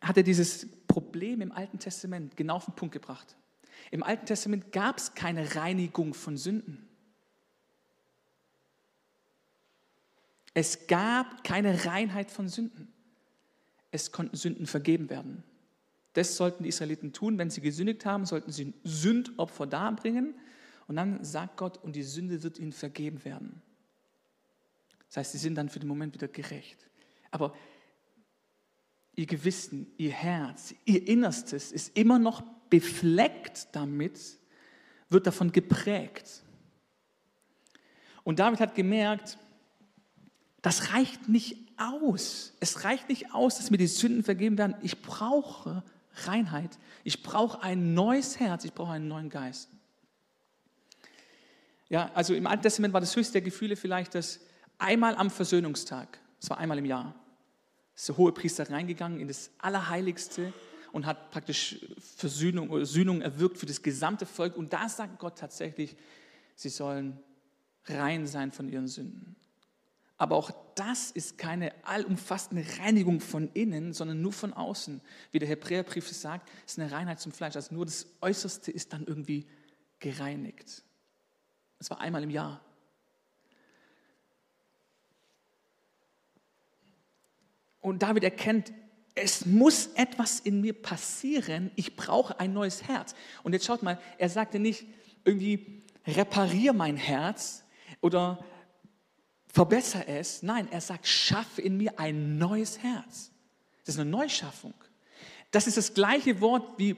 hat 0.00 0.16
er 0.16 0.22
dieses 0.22 0.66
Problem 0.86 1.40
im 1.40 1.52
Alten 1.52 1.78
Testament 1.78 2.36
genau 2.36 2.56
auf 2.56 2.66
den 2.66 2.74
Punkt 2.74 2.92
gebracht. 2.92 3.36
Im 3.90 4.02
Alten 4.02 4.26
Testament 4.26 4.72
gab 4.72 4.98
es 4.98 5.14
keine 5.14 5.54
Reinigung 5.54 6.14
von 6.14 6.36
Sünden. 6.36 6.88
Es 10.54 10.86
gab 10.88 11.44
keine 11.44 11.84
Reinheit 11.84 12.30
von 12.30 12.48
Sünden. 12.48 12.92
Es 13.90 14.12
konnten 14.12 14.36
Sünden 14.36 14.66
vergeben 14.66 15.10
werden. 15.10 15.42
Das 16.12 16.36
sollten 16.36 16.62
die 16.62 16.68
Israeliten 16.68 17.12
tun. 17.12 17.38
Wenn 17.38 17.50
sie 17.50 17.60
gesündigt 17.60 18.04
haben, 18.04 18.26
sollten 18.26 18.50
sie 18.50 18.74
Sündopfer 18.84 19.66
darbringen. 19.66 20.34
Und 20.86 20.96
dann 20.96 21.22
sagt 21.22 21.56
Gott, 21.56 21.76
und 21.78 21.94
die 21.94 22.02
Sünde 22.02 22.42
wird 22.42 22.58
ihnen 22.58 22.72
vergeben 22.72 23.24
werden. 23.24 23.62
Das 25.08 25.18
heißt, 25.18 25.32
sie 25.32 25.38
sind 25.38 25.54
dann 25.54 25.68
für 25.68 25.78
den 25.78 25.88
Moment 25.88 26.14
wieder 26.14 26.28
gerecht. 26.28 26.88
Aber 27.30 27.54
ihr 29.14 29.26
Gewissen, 29.26 29.92
ihr 29.96 30.12
Herz, 30.12 30.74
ihr 30.84 31.06
Innerstes 31.06 31.72
ist 31.72 31.96
immer 31.96 32.18
noch 32.18 32.42
befleckt 32.70 33.68
damit, 33.72 34.38
wird 35.08 35.26
davon 35.26 35.52
geprägt. 35.52 36.42
Und 38.24 38.38
David 38.38 38.60
hat 38.60 38.74
gemerkt, 38.74 39.38
das 40.60 40.92
reicht 40.92 41.28
nicht 41.28 41.67
aus. 41.78 42.52
Es 42.60 42.84
reicht 42.84 43.08
nicht 43.08 43.32
aus, 43.34 43.56
dass 43.56 43.70
mir 43.70 43.78
die 43.78 43.86
Sünden 43.86 44.22
vergeben 44.22 44.58
werden. 44.58 44.74
Ich 44.82 45.02
brauche 45.02 45.82
Reinheit. 46.26 46.78
Ich 47.04 47.22
brauche 47.22 47.62
ein 47.62 47.94
neues 47.94 48.40
Herz. 48.40 48.64
Ich 48.64 48.72
brauche 48.72 48.92
einen 48.92 49.08
neuen 49.08 49.30
Geist. 49.30 49.68
Ja, 51.88 52.10
also 52.14 52.34
im 52.34 52.46
Alten 52.46 52.62
Testament 52.62 52.92
war 52.92 53.00
das 53.00 53.16
höchste 53.16 53.34
der 53.34 53.42
Gefühle 53.42 53.76
vielleicht 53.76 54.14
das 54.14 54.40
einmal 54.76 55.16
am 55.16 55.30
Versöhnungstag. 55.30 56.18
Das 56.40 56.50
war 56.50 56.58
einmal 56.58 56.78
im 56.78 56.84
Jahr 56.84 57.14
ist 57.98 58.08
der 58.08 58.16
hohe 58.16 58.30
Priester 58.30 58.70
reingegangen 58.70 59.18
in 59.18 59.26
das 59.26 59.50
Allerheiligste 59.58 60.52
und 60.92 61.04
hat 61.04 61.32
praktisch 61.32 61.84
Versöhnung 61.98 62.70
oder 62.70 62.86
Sühnung 62.86 63.20
erwirkt 63.20 63.58
für 63.58 63.66
das 63.66 63.82
gesamte 63.82 64.24
Volk. 64.24 64.56
Und 64.56 64.72
da 64.72 64.88
sagt 64.88 65.18
Gott 65.18 65.36
tatsächlich, 65.36 65.96
sie 66.54 66.68
sollen 66.68 67.18
rein 67.86 68.28
sein 68.28 68.52
von 68.52 68.68
ihren 68.68 68.86
Sünden. 68.86 69.34
Aber 70.18 70.34
auch 70.34 70.50
das 70.74 71.12
ist 71.12 71.38
keine 71.38 71.72
allumfassende 71.84 72.64
Reinigung 72.80 73.20
von 73.20 73.50
innen, 73.54 73.92
sondern 73.92 74.20
nur 74.20 74.32
von 74.32 74.52
außen. 74.52 75.00
Wie 75.30 75.38
der 75.38 75.48
Hebräerbrief 75.48 76.08
sagt, 76.08 76.50
ist 76.66 76.78
eine 76.78 76.90
Reinheit 76.90 77.20
zum 77.20 77.30
Fleisch. 77.30 77.54
Also 77.54 77.72
nur 77.72 77.86
das 77.86 78.06
Äußerste 78.20 78.72
ist 78.72 78.92
dann 78.92 79.06
irgendwie 79.06 79.46
gereinigt. 80.00 80.82
Das 81.78 81.90
war 81.90 82.00
einmal 82.00 82.24
im 82.24 82.30
Jahr. 82.30 82.60
Und 87.80 88.02
David 88.02 88.24
erkennt, 88.24 88.72
es 89.14 89.46
muss 89.46 89.86
etwas 89.94 90.40
in 90.40 90.60
mir 90.60 90.74
passieren. 90.74 91.70
Ich 91.76 91.96
brauche 91.96 92.38
ein 92.40 92.52
neues 92.52 92.82
Herz. 92.82 93.14
Und 93.44 93.52
jetzt 93.52 93.66
schaut 93.66 93.84
mal, 93.84 94.00
er 94.18 94.28
sagte 94.28 94.58
nicht 94.58 94.86
irgendwie, 95.24 95.84
reparier 96.06 96.72
mein 96.72 96.96
Herz 96.96 97.64
oder 98.00 98.44
verbessere 99.58 100.06
es. 100.06 100.44
Nein, 100.44 100.68
er 100.70 100.80
sagt, 100.80 101.08
schaffe 101.08 101.60
in 101.62 101.76
mir 101.76 101.98
ein 101.98 102.38
neues 102.38 102.78
Herz. 102.78 103.32
Das 103.84 103.96
ist 103.96 104.00
eine 104.00 104.08
Neuschaffung. 104.08 104.74
Das 105.50 105.66
ist 105.66 105.76
das 105.76 105.94
gleiche 105.94 106.40
Wort, 106.40 106.78
wie 106.78 106.96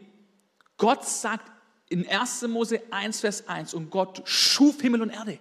Gott 0.77 1.07
sagt 1.07 1.51
in 1.89 2.07
1. 2.07 2.43
Mose 2.49 2.83
1, 2.91 3.21
Vers 3.21 3.49
1. 3.49 3.73
Und 3.73 3.91
Gott 3.91 4.21
schuf 4.27 4.83
Himmel 4.83 5.01
und 5.01 5.09
Erde. 5.09 5.39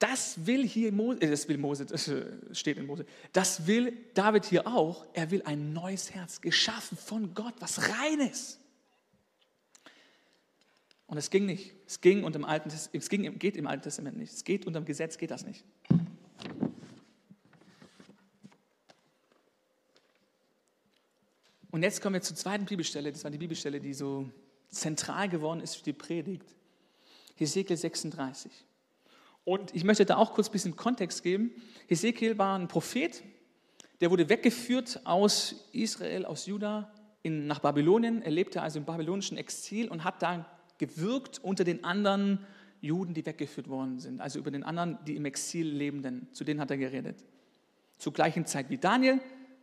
Das 0.00 0.44
will 0.44 0.66
hier 0.66 0.90
Mose, 0.90 1.20
äh, 1.20 1.30
das 1.30 1.46
will 1.46 1.58
Mose, 1.58 1.86
das 1.86 2.08
äh, 2.08 2.26
steht 2.50 2.76
in 2.76 2.86
Mose. 2.86 3.06
Das 3.32 3.68
will 3.68 3.96
David 4.14 4.46
hier 4.46 4.66
auch. 4.66 5.06
Er 5.12 5.30
will 5.30 5.42
ein 5.44 5.72
neues 5.72 6.10
Herz, 6.10 6.40
geschaffen 6.40 6.98
von 6.98 7.34
Gott, 7.34 7.54
was 7.60 7.88
reines. 7.88 8.58
Und 11.06 11.18
es 11.18 11.30
ging 11.30 11.46
nicht. 11.46 11.74
Es 11.86 12.00
ging 12.00 12.24
unter 12.24 12.38
dem 12.38 12.44
Alten, 12.44 12.70
es 12.70 13.08
ging, 13.08 13.38
geht 13.38 13.56
im 13.56 13.66
Alten 13.66 13.82
Testament 13.82 14.16
nicht. 14.16 14.32
Es 14.32 14.44
geht 14.44 14.66
unter 14.66 14.80
dem 14.80 14.86
Gesetz, 14.86 15.18
geht 15.18 15.30
das 15.30 15.44
nicht. 15.44 15.64
Und 21.70 21.82
jetzt 21.82 22.00
kommen 22.00 22.14
wir 22.14 22.22
zur 22.22 22.36
zweiten 22.36 22.66
Bibelstelle. 22.66 23.10
Das 23.10 23.24
war 23.24 23.32
die 23.32 23.38
Bibelstelle, 23.38 23.80
die 23.80 23.94
so 23.94 24.30
zentral 24.68 25.28
geworden 25.28 25.60
ist 25.60 25.74
für 25.74 25.82
die 25.82 25.92
Predigt. 25.92 26.54
Hesekiel 27.34 27.76
36. 27.76 28.52
Und 29.44 29.74
ich 29.74 29.84
möchte 29.84 30.06
da 30.06 30.16
auch 30.16 30.34
kurz 30.34 30.48
ein 30.48 30.52
bisschen 30.52 30.76
Kontext 30.76 31.22
geben. 31.22 31.50
Hesekiel 31.88 32.38
war 32.38 32.58
ein 32.58 32.68
Prophet, 32.68 33.22
der 34.00 34.10
wurde 34.10 34.28
weggeführt 34.28 35.00
aus 35.04 35.68
Israel, 35.72 36.24
aus 36.26 36.46
Juda 36.46 36.92
in, 37.22 37.46
nach 37.46 37.58
Babylonien. 37.58 38.22
Er 38.22 38.30
lebte 38.30 38.62
also 38.62 38.78
im 38.78 38.84
babylonischen 38.84 39.36
Exil 39.36 39.88
und 39.88 40.04
hat 40.04 40.22
da 40.22 40.46
gewirkt 40.78 41.38
unter 41.38 41.64
den 41.64 41.84
anderen 41.84 42.44
Juden, 42.80 43.14
die 43.14 43.24
weggeführt 43.24 43.68
worden 43.68 43.98
sind. 43.98 44.20
Also 44.20 44.38
über 44.38 44.50
den 44.50 44.62
anderen, 44.62 44.98
die 45.06 45.16
im 45.16 45.24
Exil 45.24 45.66
lebenden. 45.66 46.28
Zu 46.32 46.44
denen 46.44 46.60
hat 46.60 46.70
er 46.70 46.76
geredet. 46.76 47.24
Zur 47.98 48.12
gleichen 48.12 48.46
Zeit 48.46 48.70
wie 48.70 48.78
Daniel. 48.78 49.20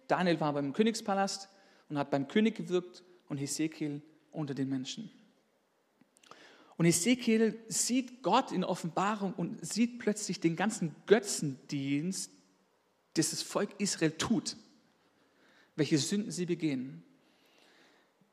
Daniel 0.07 0.39
war 0.39 0.53
beim 0.53 0.73
Königspalast 0.73 1.49
und 1.89 1.97
hat 1.97 2.09
beim 2.09 2.27
König 2.27 2.55
gewirkt 2.55 3.03
und 3.29 3.37
Hesekiel 3.37 4.01
unter 4.31 4.53
den 4.53 4.69
Menschen. 4.69 5.11
Und 6.81 6.87
Ezekiel 6.87 7.59
sieht 7.67 8.23
Gott 8.23 8.51
in 8.51 8.63
Offenbarung 8.63 9.33
und 9.33 9.63
sieht 9.63 9.99
plötzlich 9.99 10.39
den 10.39 10.55
ganzen 10.55 10.95
Götzendienst, 11.05 12.31
das 13.13 13.29
das 13.29 13.43
Volk 13.43 13.69
Israel 13.77 14.13
tut, 14.13 14.57
welche 15.75 15.99
Sünden 15.99 16.31
sie 16.31 16.47
begehen 16.47 17.03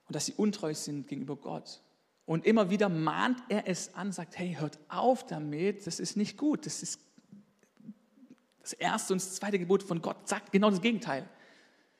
und 0.06 0.14
dass 0.14 0.24
sie 0.24 0.32
untreu 0.32 0.72
sind 0.72 1.08
gegenüber 1.08 1.36
Gott. 1.36 1.82
Und 2.28 2.44
immer 2.44 2.68
wieder 2.68 2.90
mahnt 2.90 3.42
er 3.48 3.66
es 3.66 3.94
an, 3.94 4.12
sagt, 4.12 4.38
hey, 4.38 4.54
hört 4.60 4.78
auf 4.90 5.24
damit, 5.24 5.86
das 5.86 5.98
ist 5.98 6.14
nicht 6.14 6.36
gut. 6.36 6.66
Das 6.66 6.82
ist 6.82 7.00
das 8.60 8.74
erste 8.74 9.14
und 9.14 9.22
das 9.22 9.36
zweite 9.36 9.58
Gebot 9.58 9.82
von 9.82 10.02
Gott 10.02 10.28
sagt 10.28 10.52
genau 10.52 10.68
das 10.68 10.82
Gegenteil. 10.82 11.26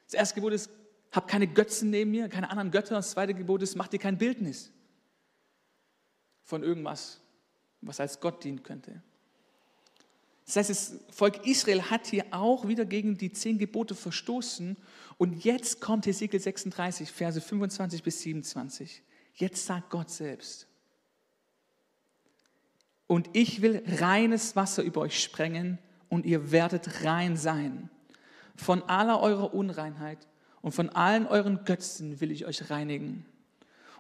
Das 0.05 0.13
erste 0.13 0.35
Gebot 0.35 0.53
ist, 0.53 0.69
hab 1.13 1.29
keine 1.29 1.47
Götzen 1.47 1.89
neben 1.89 2.11
mir, 2.11 2.29
keine 2.29 2.51
anderen 2.51 2.71
Götter. 2.71 2.95
Das 2.97 3.13
zweite 3.13 3.33
Gebot 3.33 3.63
ist, 3.63 3.75
mach 3.75 3.89
dir 3.89 3.99
kein 3.99 4.19
Bildnis 4.19 4.71
von 6.43 6.63
irgendwas, 6.63 7.23
was 7.81 7.99
als 7.99 8.21
Gott 8.21 8.45
dienen 8.45 8.63
könnte. 8.63 9.03
Das 10.45 10.57
heißt, 10.57 10.69
das 10.69 10.95
Volk 11.11 11.47
Israel 11.47 11.85
hat 11.85 12.07
hier 12.07 12.27
auch 12.33 12.69
wieder 12.69 12.85
gegen 12.85 13.17
die 13.17 13.33
zehn 13.33 13.57
Gebote 13.57 13.95
verstoßen. 13.95 14.77
Und 15.17 15.43
jetzt 15.43 15.81
kommt 15.81 16.05
Hesekiel 16.05 16.41
36, 16.41 17.11
Verse 17.11 17.41
25 17.41 18.03
bis 18.03 18.21
27. 18.21 19.03
Jetzt 19.39 19.67
sagt 19.67 19.91
Gott 19.91 20.11
selbst, 20.11 20.67
und 23.07 23.31
ich 23.33 23.63
will 23.63 23.83
reines 23.87 24.55
Wasser 24.55 24.83
über 24.83 25.01
euch 25.01 25.21
sprengen 25.21 25.79
und 26.09 26.27
ihr 26.27 26.53
werdet 26.53 27.05
rein 27.05 27.37
sein. 27.37 27.89
Von 28.55 28.83
aller 28.83 29.21
eurer 29.21 29.55
Unreinheit 29.55 30.19
und 30.61 30.73
von 30.73 30.91
allen 30.91 31.27
euren 31.27 31.65
Götzen 31.65 32.21
will 32.21 32.31
ich 32.31 32.45
euch 32.47 32.69
reinigen. 32.69 33.25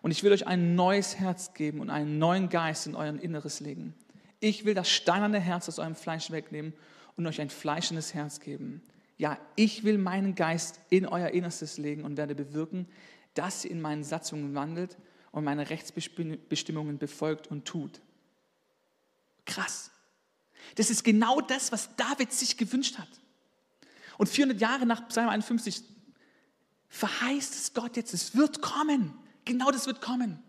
Und 0.03 0.11
ich 0.11 0.23
will 0.23 0.33
euch 0.33 0.47
ein 0.47 0.75
neues 0.75 1.19
Herz 1.19 1.55
geben 1.55 1.81
und 1.81 1.89
einen 1.89 2.19
neuen 2.19 2.51
Geist 2.51 2.87
in 2.87 2.95
euer 2.95 3.15
Inneres 3.15 3.61
legen. 3.61 3.95
Ich 4.41 4.65
will 4.65 4.75
das 4.75 4.91
steinerne 4.91 5.41
Herz 5.41 5.69
aus 5.69 5.79
eurem 5.79 5.95
Fleisch 5.95 6.31
wegnehmen 6.31 6.75
und 7.17 7.27
euch 7.27 7.41
ein 7.41 7.51
fleischendes 7.51 8.13
Herz 8.13 8.41
geben. 8.41 8.83
Ja, 9.17 9.39
ich 9.57 9.85
will 9.85 9.97
meinen 9.97 10.35
Geist 10.35 10.81
in 10.91 11.07
euer 11.07 11.29
Innerstes 11.29 11.79
legen 11.79 12.05
und 12.05 12.17
werde 12.19 12.35
bewirken, 12.35 12.87
dass 13.35 13.65
ihr 13.65 13.71
in 13.71 13.81
meinen 13.81 14.05
Satzungen 14.05 14.55
wandelt 14.55 14.99
und 15.39 15.45
meine 15.45 15.71
Rechtsbestimmungen 15.71 16.99
befolgt 16.99 17.47
und 17.47 17.65
tut. 17.65 18.01
Krass. 19.47 19.91
Das 20.75 20.91
ist 20.91 21.05
genau 21.05 21.41
das, 21.41 21.73
was 21.73 21.95
David 21.97 22.33
sich 22.33 22.57
gewünscht 22.57 22.99
hat. 22.99 23.09
Und 24.19 24.29
400 24.29 24.61
Jahre 24.61 24.87
nach 24.87 25.09
Psalm 25.09 25.29
51 25.29 25.83
verheißt 26.89 27.55
es 27.55 27.75
Gott 27.75 27.97
jetzt, 27.97 28.13
es 28.13 28.37
wird 28.37 28.61
kommen. 28.61 29.15
Genau 29.45 29.71
das 29.71 29.87
wird 29.87 30.01
kommen. 30.01 30.43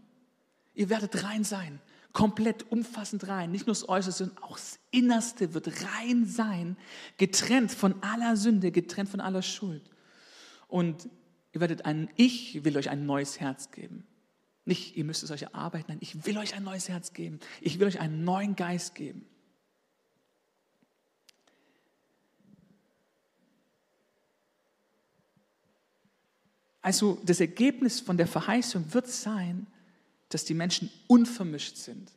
Ihr 0.73 0.89
werdet 0.89 1.23
rein 1.23 1.43
sein, 1.43 1.79
komplett 2.13 2.71
umfassend 2.71 3.27
rein. 3.27 3.51
Nicht 3.51 3.67
nur 3.67 3.73
das 3.73 3.87
Äußerste, 3.87 4.25
sondern 4.25 4.43
auch 4.43 4.57
das 4.57 4.79
Innerste 4.91 5.53
wird 5.53 5.67
rein 5.97 6.25
sein, 6.25 6.77
getrennt 7.17 7.71
von 7.71 8.01
aller 8.01 8.35
Sünde, 8.35 8.71
getrennt 8.71 9.09
von 9.09 9.21
aller 9.21 9.41
Schuld. 9.41 9.83
Und 10.67 11.09
ihr 11.51 11.61
werdet 11.61 11.85
ein, 11.85 12.09
ich 12.15 12.63
will 12.63 12.77
euch 12.77 12.89
ein 12.89 13.05
neues 13.05 13.39
Herz 13.39 13.71
geben. 13.71 14.05
Nicht, 14.65 14.95
ihr 14.95 15.03
müsst 15.03 15.23
es 15.23 15.31
euch 15.31 15.43
erarbeiten, 15.43 15.85
nein, 15.89 15.97
ich 16.01 16.25
will 16.25 16.37
euch 16.37 16.53
ein 16.53 16.63
neues 16.63 16.89
Herz 16.89 17.13
geben. 17.13 17.39
Ich 17.61 17.79
will 17.79 17.87
euch 17.87 17.99
einen 17.99 18.23
neuen 18.23 18.55
Geist 18.55 18.95
geben. 18.95 19.25
Also 26.81 27.19
das 27.23 27.39
Ergebnis 27.39 27.99
von 27.99 28.17
der 28.17 28.27
Verheißung 28.27 28.93
wird 28.93 29.07
sein, 29.07 29.67
dass 30.29 30.45
die 30.45 30.53
Menschen 30.53 30.89
unvermischt 31.07 31.75
sind 31.75 32.11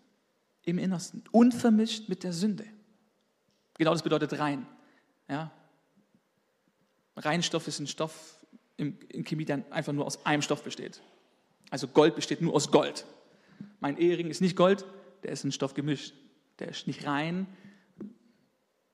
im 0.64 0.78
Innersten, 0.78 1.24
unvermischt 1.32 2.08
mit 2.08 2.22
der 2.22 2.32
Sünde. 2.32 2.64
Genau 3.78 3.92
das 3.92 4.02
bedeutet 4.02 4.38
rein. 4.38 4.66
Ja? 5.28 5.50
Reinstoff 7.16 7.66
ist 7.66 7.80
ein 7.80 7.86
Stoff 7.86 8.38
in 8.76 9.24
Chemie, 9.24 9.44
der 9.44 9.64
einfach 9.70 9.92
nur 9.92 10.06
aus 10.06 10.24
einem 10.24 10.42
Stoff 10.42 10.62
besteht. 10.62 11.02
Also 11.72 11.88
Gold 11.88 12.14
besteht 12.16 12.42
nur 12.42 12.52
aus 12.52 12.70
Gold. 12.70 13.06
Mein 13.80 13.96
Ehering 13.96 14.28
ist 14.28 14.42
nicht 14.42 14.56
Gold, 14.56 14.84
der 15.22 15.32
ist 15.32 15.42
ein 15.42 15.52
Stoff 15.52 15.72
gemischt. 15.72 16.12
Der 16.58 16.68
ist 16.68 16.86
nicht 16.86 17.06
rein. 17.06 17.46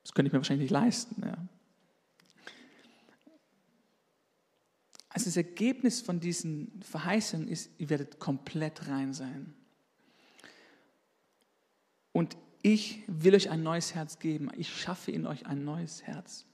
Das 0.04 0.14
könnte 0.14 0.28
ich 0.28 0.32
mir 0.32 0.38
wahrscheinlich 0.38 0.70
nicht 0.70 0.70
leisten. 0.70 1.20
Ja. 1.26 1.36
Also 5.08 5.24
das 5.24 5.36
Ergebnis 5.36 6.00
von 6.00 6.20
diesen 6.20 6.80
Verheißungen 6.88 7.48
ist, 7.48 7.68
ihr 7.78 7.90
werdet 7.90 8.20
komplett 8.20 8.86
rein 8.86 9.12
sein. 9.12 9.52
Und 12.12 12.36
ich 12.62 13.02
will 13.08 13.34
euch 13.34 13.50
ein 13.50 13.64
neues 13.64 13.96
Herz 13.96 14.20
geben. 14.20 14.50
Ich 14.56 14.68
schaffe 14.68 15.10
in 15.10 15.26
euch 15.26 15.46
ein 15.46 15.64
neues 15.64 16.04
Herz. 16.04 16.46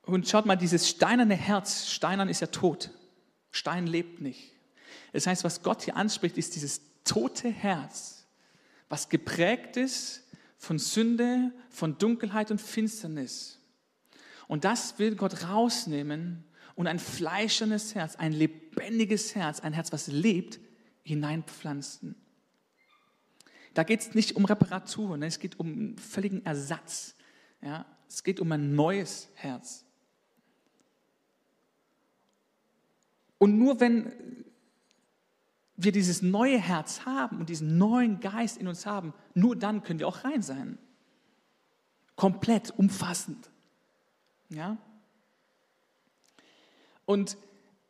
Und 0.00 0.26
schaut 0.26 0.46
mal, 0.46 0.56
dieses 0.56 0.88
steinerne 0.88 1.34
Herz, 1.34 1.90
steinern 1.90 2.30
ist 2.30 2.40
ja 2.40 2.46
tot. 2.46 2.92
Stein 3.52 3.86
lebt 3.86 4.20
nicht. 4.20 4.52
Das 5.12 5.26
heißt, 5.26 5.44
was 5.44 5.62
Gott 5.62 5.82
hier 5.82 5.96
anspricht, 5.96 6.36
ist 6.38 6.56
dieses 6.56 6.80
tote 7.04 7.50
Herz, 7.50 8.26
was 8.88 9.08
geprägt 9.08 9.76
ist 9.76 10.24
von 10.56 10.78
Sünde, 10.78 11.52
von 11.70 11.98
Dunkelheit 11.98 12.50
und 12.50 12.60
Finsternis. 12.60 13.58
Und 14.48 14.64
das 14.64 14.98
will 14.98 15.14
Gott 15.14 15.44
rausnehmen 15.44 16.44
und 16.74 16.86
ein 16.86 16.98
fleischernes 16.98 17.94
Herz, 17.94 18.16
ein 18.16 18.32
lebendiges 18.32 19.34
Herz, 19.34 19.60
ein 19.60 19.72
Herz, 19.72 19.92
was 19.92 20.06
lebt, 20.08 20.60
hineinpflanzen. 21.02 22.16
Da 23.74 23.82
geht 23.82 24.00
es 24.00 24.14
nicht 24.14 24.36
um 24.36 24.44
Reparatur, 24.44 25.16
ne? 25.16 25.26
es 25.26 25.38
geht 25.38 25.58
um 25.58 25.96
völligen 25.96 26.44
Ersatz. 26.44 27.14
Ja? 27.60 27.86
Es 28.08 28.22
geht 28.22 28.40
um 28.40 28.52
ein 28.52 28.74
neues 28.74 29.28
Herz. 29.34 29.84
Und 33.42 33.58
nur 33.58 33.80
wenn 33.80 34.12
wir 35.74 35.90
dieses 35.90 36.22
neue 36.22 36.58
Herz 36.58 37.06
haben 37.06 37.40
und 37.40 37.48
diesen 37.48 37.76
neuen 37.76 38.20
Geist 38.20 38.56
in 38.56 38.68
uns 38.68 38.86
haben, 38.86 39.12
nur 39.34 39.56
dann 39.56 39.82
können 39.82 39.98
wir 39.98 40.06
auch 40.06 40.22
rein 40.22 40.42
sein. 40.42 40.78
Komplett, 42.14 42.70
umfassend. 42.70 43.50
Ja? 44.48 44.76
Und 47.04 47.36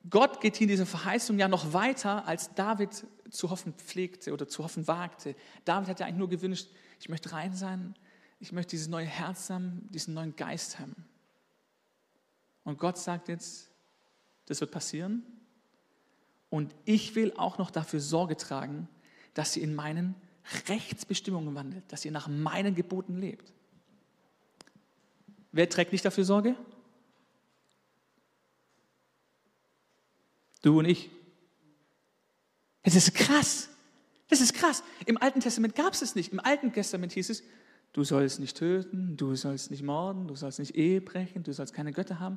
Gott 0.09 0.41
geht 0.41 0.57
hier 0.57 0.65
in 0.65 0.71
dieser 0.71 0.87
Verheißung 0.87 1.38
ja 1.38 1.49
noch 1.49 1.75
weiter, 1.75 2.27
als 2.27 2.55
David 2.55 3.07
zu 3.29 3.51
hoffen 3.51 3.75
pflegte 3.75 4.33
oder 4.33 4.49
zu 4.49 4.65
hoffen 4.65 4.88
wagte. 4.88 5.37
David 5.67 5.91
hat 5.91 6.01
ja 6.01 6.07
eigentlich 6.07 6.19
nur 6.19 6.31
gewünscht, 6.31 6.71
ich 6.99 7.11
möchte 7.11 7.31
rein 7.33 7.53
sein, 7.53 7.95
ich 8.41 8.53
möchte 8.53 8.71
dieses 8.71 8.88
neue 8.88 9.05
Herz 9.05 9.51
haben, 9.51 9.87
diesen 9.91 10.15
neuen 10.15 10.35
Geist 10.35 10.79
haben. 10.79 10.97
Und 12.65 12.79
Gott 12.79 12.97
sagt 12.97 13.29
jetzt, 13.29 13.71
das 14.47 14.59
wird 14.59 14.71
passieren. 14.71 15.27
Und 16.53 16.75
ich 16.85 17.15
will 17.15 17.33
auch 17.38 17.57
noch 17.57 17.71
dafür 17.71 17.99
Sorge 17.99 18.37
tragen, 18.37 18.87
dass 19.33 19.57
ihr 19.57 19.62
in 19.62 19.75
meinen 19.75 20.15
Rechtsbestimmungen 20.69 21.55
wandelt, 21.55 21.91
dass 21.91 22.05
ihr 22.05 22.11
nach 22.11 22.29
meinen 22.29 22.75
Geboten 22.75 23.17
lebt. 23.17 23.51
Wer 25.51 25.71
trägt 25.71 25.93
nicht 25.93 26.05
dafür 26.05 26.25
Sorge? 26.25 26.55
Du 30.61 30.79
und 30.79 30.85
ich. 30.85 31.09
Das 32.83 32.97
ist 32.97 33.15
krass. 33.15 33.71
Das 34.29 34.43
ist 34.43 34.53
krass. 34.53 34.83
Im 35.07 35.17
Alten 35.17 35.41
Testament 35.41 35.75
gab 35.75 35.95
es 35.95 36.03
es 36.03 36.15
nicht. 36.15 36.35
Im 36.35 36.41
Alten 36.41 36.71
Testament 36.71 37.12
hieß 37.12 37.31
es, 37.31 37.43
du 37.95 38.05
sollst 38.05 38.41
nicht 38.41 38.59
töten, 38.59 39.17
du 39.17 39.37
sollst 39.37 39.71
nicht 39.71 39.85
morden, 39.85 40.29
du 40.29 40.37
sollst 40.37 40.59
nicht 40.59 40.75
Ehe 40.75 41.01
brechen, 41.01 41.45
du 41.45 41.55
sollst 41.55 41.73
keine 41.73 41.93
Götter 41.93 42.21
haben. 42.21 42.37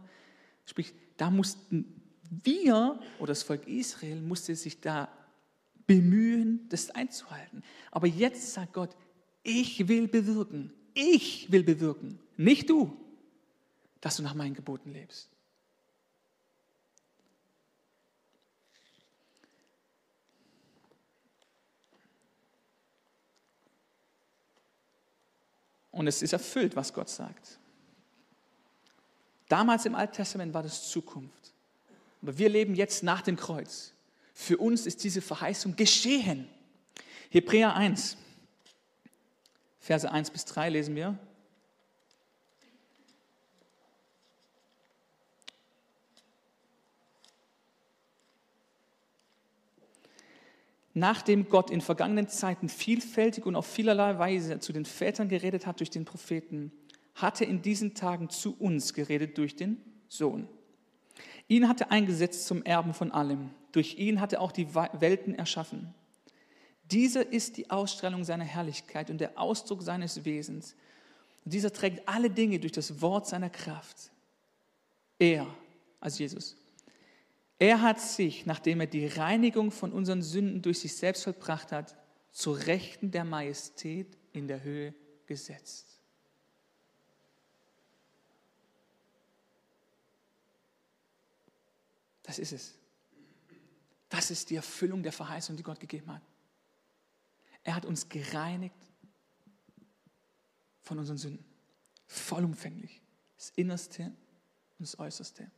Sprich, 0.65 0.93
da 1.17 1.30
mussten 1.30 2.01
wir 2.29 2.99
oder 3.19 3.29
das 3.29 3.43
Volk 3.43 3.67
Israel 3.67 4.21
musste 4.21 4.55
sich 4.55 4.81
da 4.81 5.09
bemühen, 5.88 6.67
das 6.69 6.89
einzuhalten. 6.89 7.63
Aber 7.91 8.07
jetzt 8.07 8.53
sagt 8.53 8.73
Gott, 8.73 8.95
ich 9.43 9.88
will 9.88 10.07
bewirken, 10.07 10.73
ich 10.93 11.51
will 11.51 11.63
bewirken, 11.63 12.19
nicht 12.38 12.69
du, 12.69 12.95
dass 14.01 14.17
du 14.17 14.23
nach 14.23 14.33
meinen 14.33 14.53
Geboten 14.53 14.91
lebst. 14.91 15.29
Und 25.91 26.07
es 26.07 26.21
ist 26.21 26.33
erfüllt, 26.33 26.75
was 26.75 26.91
Gott 26.91 27.07
sagt. 27.07 27.57
Damals 29.47 29.85
im 29.85 29.95
Alten 29.95 30.13
Testament 30.13 30.53
war 30.53 30.61
das 30.61 30.89
Zukunft. 30.89 31.44
Aber 32.25 32.39
wir 32.39 32.49
leben 32.49 32.73
jetzt 32.73 33.03
nach 33.03 33.21
dem 33.21 33.35
Kreuz. 33.35 33.93
Für 34.33 34.57
uns 34.57 34.88
ist 34.88 35.03
diese 35.03 35.21
Verheißung 35.21 35.75
geschehen. 35.75 36.47
Hebräer 37.29 37.75
1, 37.75 38.17
Verse 39.79 40.11
1 40.11 40.31
bis 40.31 40.45
3 40.45 40.69
lesen 40.71 40.95
wir. 40.95 41.19
nachdem 50.97 51.49
Gott 51.49 51.69
in 51.69 51.81
vergangenen 51.81 52.29
Zeiten 52.29 52.69
vielfältig 52.69 53.45
und 53.45 53.57
auf 53.57 53.67
vielerlei 53.67 54.17
Weise 54.17 54.59
zu 54.59 54.71
den 54.71 54.85
Vätern 54.85 55.27
geredet 55.27 55.67
hat 55.67 55.79
durch 55.79 55.89
den 55.89 56.05
Propheten, 56.05 56.71
hat 57.15 57.41
er 57.41 57.47
in 57.47 57.61
diesen 57.61 57.95
Tagen 57.95 58.29
zu 58.29 58.55
uns 58.57 58.93
geredet 58.93 59.38
durch 59.38 59.57
den 59.57 59.77
Sohn. 60.07 60.47
Ihn 61.47 61.67
hat 61.67 61.81
er 61.81 61.91
eingesetzt 61.91 62.47
zum 62.47 62.63
Erben 62.63 62.93
von 62.93 63.12
allem. 63.12 63.51
Durch 63.71 63.97
ihn 63.97 64.19
hat 64.19 64.34
er 64.34 64.41
auch 64.41 64.51
die 64.51 64.73
Welten 64.73 65.36
erschaffen. 65.36 65.93
Dieser 66.91 67.31
ist 67.31 67.58
die 67.58 67.69
Ausstrahlung 67.69 68.23
seiner 68.23 68.43
Herrlichkeit 68.43 69.10
und 69.10 69.19
der 69.19 69.39
Ausdruck 69.39 69.81
seines 69.81 70.25
Wesens. 70.25 70.75
Und 71.43 71.53
dieser 71.53 71.73
trägt 71.73 72.08
alle 72.08 72.29
Dinge 72.29 72.60
durch 72.60 72.71
das 72.71 73.01
Wort 73.01 73.27
seiner 73.27 73.49
Kraft. 73.49 74.12
Er, 75.19 75.47
als 75.99 76.19
Jesus, 76.19 76.58
er 77.58 77.81
hat 77.81 78.01
sich, 78.01 78.45
nachdem 78.45 78.81
er 78.81 78.88
die 78.88 79.08
Reinigung 79.08 79.71
von 79.71 79.93
unseren 79.93 80.21
Sünden 80.21 80.62
durch 80.62 80.79
sich 80.79 80.95
selbst 80.95 81.23
vollbracht 81.23 81.71
hat, 81.71 81.95
zu 82.31 82.51
Rechten 82.51 83.12
der 83.12 83.23
Majestät 83.23 84.17
in 84.34 84.47
der 84.47 84.63
Höhe 84.63 84.93
gesetzt. 85.25 85.94
Das 92.25 92.39
ist 92.39 92.51
es. 92.51 92.73
Das 94.09 94.31
ist 94.31 94.49
die 94.49 94.55
Erfüllung 94.55 95.03
der 95.03 95.11
Verheißung, 95.11 95.55
die 95.55 95.63
Gott 95.63 95.79
gegeben 95.79 96.11
hat. 96.11 96.21
Er 97.63 97.75
hat 97.75 97.85
uns 97.85 98.09
gereinigt 98.09 98.75
von 100.81 100.99
unseren 100.99 101.17
Sünden. 101.17 101.45
Vollumfänglich. 102.07 103.01
Das 103.38 103.51
Innerste 103.55 104.03
und 104.03 104.15
das 104.79 104.97
Äußerste. 104.97 105.49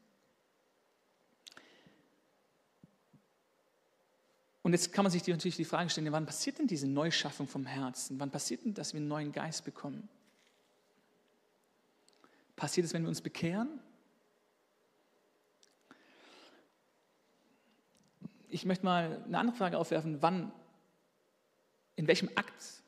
Und 4.61 4.73
jetzt 4.73 4.91
kann 4.91 5.03
man 5.03 5.11
sich 5.11 5.25
natürlich 5.25 5.55
die 5.55 5.63
Frage 5.63 5.89
stellen, 5.89 6.11
wann 6.11 6.25
passiert 6.25 6.59
denn 6.59 6.67
diese 6.67 6.87
Neuschaffung 6.87 7.47
vom 7.47 7.65
Herzen? 7.65 8.19
Wann 8.19 8.31
passiert 8.31 8.65
denn, 8.65 8.73
dass 8.73 8.91
wir 8.93 8.99
einen 8.99 9.07
neuen 9.07 9.31
Geist 9.31 9.63
bekommen? 9.63 10.09
Passiert 12.57 12.85
es, 12.85 12.93
wenn 12.93 13.03
wir 13.03 13.09
uns 13.09 13.21
bekehren? 13.21 13.79
Ich 18.57 18.65
möchte 18.65 18.85
mal 18.85 19.21
eine 19.27 19.37
andere 19.37 19.55
Frage 19.55 19.77
aufwerfen. 19.77 20.19
Wann, 20.23 20.51
in 21.95 22.07
welchem 22.07 22.27
Akt 22.33 22.81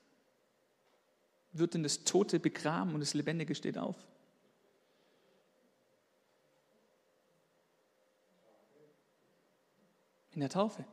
wird 1.51 1.75
denn 1.75 1.83
das 1.83 2.05
Tote 2.05 2.39
begraben 2.39 2.95
und 2.95 3.01
das 3.01 3.13
Lebendige 3.13 3.53
steht 3.53 3.77
auf? 3.77 3.95
In 10.31 10.39
der 10.39 10.49
Taufe. 10.49 10.83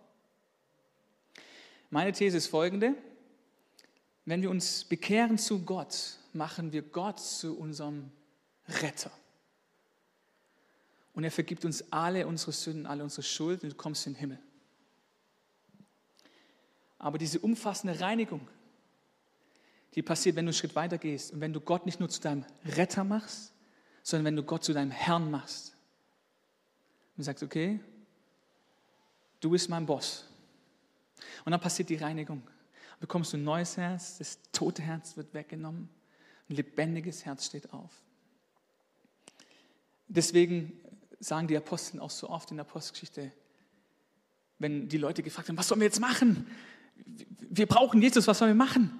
Meine 1.89 2.13
These 2.13 2.37
ist 2.37 2.49
folgende. 2.49 2.95
Wenn 4.27 4.43
wir 4.43 4.51
uns 4.51 4.85
bekehren 4.85 5.39
zu 5.39 5.65
Gott, 5.65 6.19
machen 6.35 6.75
wir 6.75 6.83
Gott 6.83 7.19
zu 7.19 7.57
unserem 7.57 8.13
Retter. 8.69 9.11
Und 11.15 11.25
er 11.25 11.31
vergibt 11.31 11.65
uns 11.65 11.91
alle 11.91 12.27
unsere 12.27 12.53
Sünden, 12.53 12.85
alle 12.85 13.03
unsere 13.03 13.23
Schuld 13.23 13.63
und 13.63 13.71
du 13.71 13.75
kommst 13.75 14.07
in 14.07 14.13
den 14.13 14.19
Himmel. 14.21 14.39
Aber 16.99 17.19
diese 17.19 17.39
umfassende 17.41 18.01
Reinigung, 18.01 18.49
die 19.95 20.03
passiert, 20.03 20.37
wenn 20.37 20.47
du 20.47 20.51
einen 20.51 20.55
Schritt 20.55 20.75
weiter 20.75 20.99
gehst 20.99 21.33
und 21.33 21.41
wenn 21.41 21.53
du 21.53 21.61
Gott 21.61 21.87
nicht 21.87 22.01
nur 22.01 22.09
zu 22.09 22.21
deinem 22.21 22.45
Retter 22.65 23.05
machst, 23.05 23.53
sondern 24.03 24.27
wenn 24.27 24.37
du 24.37 24.43
Gott 24.43 24.63
zu 24.63 24.73
deinem 24.73 24.91
Herrn 24.91 25.31
machst. 25.31 25.75
Und 27.17 27.25
sagst, 27.25 27.43
okay, 27.43 27.81
du 29.41 29.51
bist 29.51 29.71
mein 29.71 29.87
Boss. 29.87 30.29
Und 31.45 31.53
dann 31.53 31.61
passiert 31.61 31.89
die 31.89 31.97
Reinigung. 31.97 32.43
Bekommst 33.01 33.33
du 33.33 33.37
ein 33.37 33.45
neues 33.45 33.77
Herz, 33.77 34.19
das 34.19 34.39
tote 34.53 34.83
Herz 34.83 35.17
wird 35.17 35.33
weggenommen, 35.35 35.89
ein 36.49 36.57
lebendiges 36.57 37.25
Herz 37.25 37.47
steht 37.47 37.73
auf. 37.73 37.91
Deswegen 40.09 40.73
sagen 41.19 41.49
die 41.49 41.57
Apostel 41.57 42.01
auch 42.01 42.11
so 42.11 42.29
oft 42.29 42.51
in 42.51 42.59
der 42.59 42.67
Apostelgeschichte, 42.67 43.33
wenn 44.59 44.89
die 44.89 44.99
Leute 44.99 45.23
gefragt 45.23 45.49
haben, 45.49 45.59
was 45.59 45.69
sollen 45.69 45.81
wir 45.81 45.87
jetzt 45.87 46.01
machen? 46.01 46.47
Wir 47.05 47.67
brauchen 47.67 48.01
Jesus, 48.03 48.27
was 48.27 48.39
sollen 48.39 48.51
wir 48.51 48.55
machen? 48.55 48.99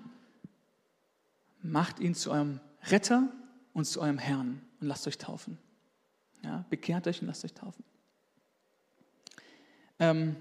Macht 1.63 2.01
ihn 2.01 2.15
zu 2.15 2.31
eurem 2.31 2.61
Retter 2.85 3.29
und 3.73 3.85
zu 3.85 4.01
eurem 4.01 4.19
Herrn 4.19 4.63
und 4.81 4.87
lasst 4.87 5.07
euch 5.07 5.19
taufen. 5.19 5.59
Ja, 6.43 6.65
bekehrt 6.71 7.07
euch 7.07 7.21
und 7.21 7.27
lasst 7.27 7.45
euch 7.45 7.55
taufen. 7.55 7.85
Ähm, 9.99 10.37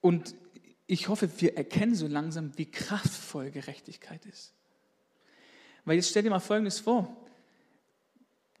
und 0.00 0.34
ich 0.86 1.08
hoffe, 1.08 1.28
wir 1.40 1.56
erkennen 1.56 1.94
so 1.94 2.06
langsam, 2.06 2.56
wie 2.56 2.70
kraftvoll 2.70 3.50
Gerechtigkeit 3.50 4.24
ist. 4.26 4.52
Weil 5.84 5.96
jetzt 5.96 6.10
stell 6.10 6.22
dir 6.22 6.30
mal 6.30 6.40
Folgendes 6.40 6.80
vor. 6.80 7.16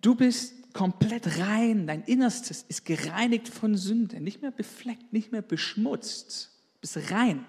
Du 0.00 0.14
bist 0.14 0.72
komplett 0.72 1.38
rein, 1.38 1.86
dein 1.86 2.02
Innerstes 2.02 2.62
ist 2.62 2.84
gereinigt 2.84 3.48
von 3.48 3.76
Sünde, 3.76 4.20
nicht 4.20 4.42
mehr 4.42 4.50
befleckt, 4.50 5.12
nicht 5.12 5.32
mehr 5.32 5.42
beschmutzt, 5.42 6.55
bist 6.94 7.10
rein. 7.10 7.44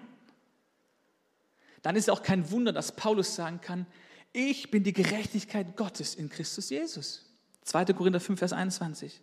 Dann 1.82 1.96
ist 1.96 2.04
es 2.04 2.08
auch 2.08 2.22
kein 2.22 2.50
Wunder, 2.50 2.72
dass 2.72 2.94
Paulus 2.94 3.34
sagen 3.34 3.60
kann, 3.60 3.86
ich 4.32 4.70
bin 4.70 4.82
die 4.82 4.92
Gerechtigkeit 4.92 5.76
Gottes 5.76 6.14
in 6.14 6.28
Christus 6.28 6.70
Jesus. 6.70 7.24
2. 7.62 7.86
Korinther 7.86 8.20
5, 8.20 8.38
Vers 8.38 8.52
21. 8.52 9.20